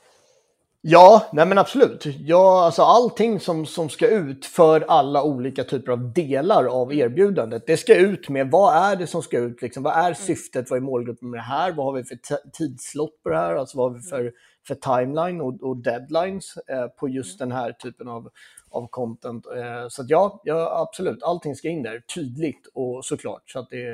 [0.85, 2.07] Ja, nej men absolut.
[2.07, 7.67] Ja, alltså allting som, som ska ut för alla olika typer av delar av erbjudandet,
[7.67, 10.15] det ska ut med vad är det som ska ut, liksom, vad är mm.
[10.15, 12.19] syftet, vad är målgruppen med det här, vad har vi för
[12.53, 14.33] tidslott på det här, alltså vad har vi för, mm.
[14.67, 17.49] för timeline och, och deadlines eh, på just mm.
[17.49, 18.31] den här typen av,
[18.71, 19.47] av content.
[19.47, 23.93] Eh, så ja, ja, absolut, allting ska in där tydligt och såklart så att det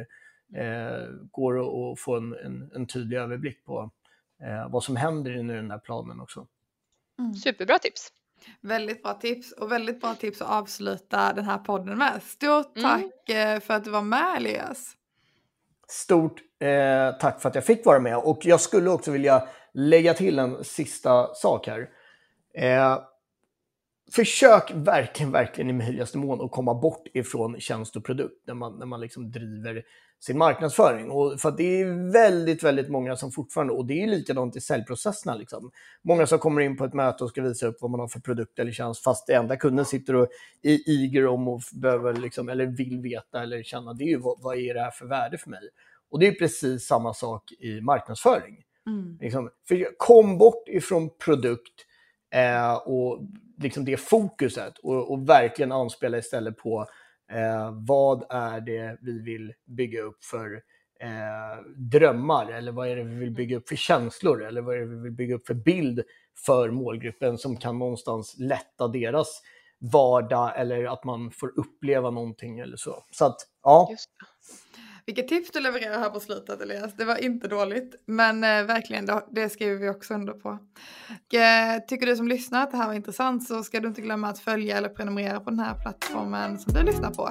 [0.61, 1.59] eh, går
[1.93, 3.91] att få en, en, en tydlig överblick på
[4.43, 6.47] eh, vad som händer i den här planen också.
[7.19, 7.35] Mm.
[7.35, 8.13] Superbra tips!
[8.61, 12.21] Väldigt bra tips och väldigt bra tips att avsluta den här podden med.
[12.23, 12.91] Stort mm.
[12.91, 13.61] tack mm.
[13.61, 14.95] för att du var med Elias!
[15.89, 20.15] Stort eh, tack för att jag fick vara med och jag skulle också vilja lägga
[20.15, 21.89] till en sista sak här.
[22.55, 22.99] Eh,
[24.13, 28.79] försök verkligen, verkligen i möjligaste mån att komma bort ifrån tjänst och produkt när man,
[28.79, 29.83] när man liksom driver
[30.21, 31.11] sin marknadsföring.
[31.11, 35.35] Och för det är väldigt, väldigt många som fortfarande, och det är likadant i säljprocesserna,
[35.35, 35.71] liksom.
[36.03, 38.21] många som kommer in på ett möte och ska visa upp vad man har för
[38.21, 40.29] produkt eller tjänst, fast det enda kunden sitter och
[40.63, 44.43] är eager om och behöver, liksom, eller vill veta eller känna, det är ju vad,
[44.43, 45.69] vad är det här för värde för mig?
[46.11, 48.65] Och det är precis samma sak i marknadsföring.
[48.87, 49.19] Mm.
[49.21, 51.85] Liksom, för kom bort ifrån produkt
[52.31, 53.21] eh, och
[53.59, 56.87] liksom det fokuset och, och verkligen anspela istället på
[57.33, 60.63] Eh, vad är det vi vill bygga upp för
[61.01, 64.79] eh, drömmar eller vad är det vi vill bygga upp för känslor eller vad är
[64.79, 66.03] det vi vill bygga upp för bild
[66.45, 69.43] för målgruppen som kan någonstans lätta deras
[69.79, 73.05] vardag eller att man får uppleva någonting eller så.
[73.11, 73.89] Så att, ja.
[75.09, 76.93] Vilket tips du levererar här på slutet Elias.
[76.97, 77.95] Det var inte dåligt.
[78.07, 80.59] Men eh, verkligen, det, det skriver vi också under på.
[81.27, 84.01] Och, eh, tycker du som lyssnar att det här var intressant så ska du inte
[84.01, 87.31] glömma att följa eller prenumerera på den här plattformen som du lyssnar på.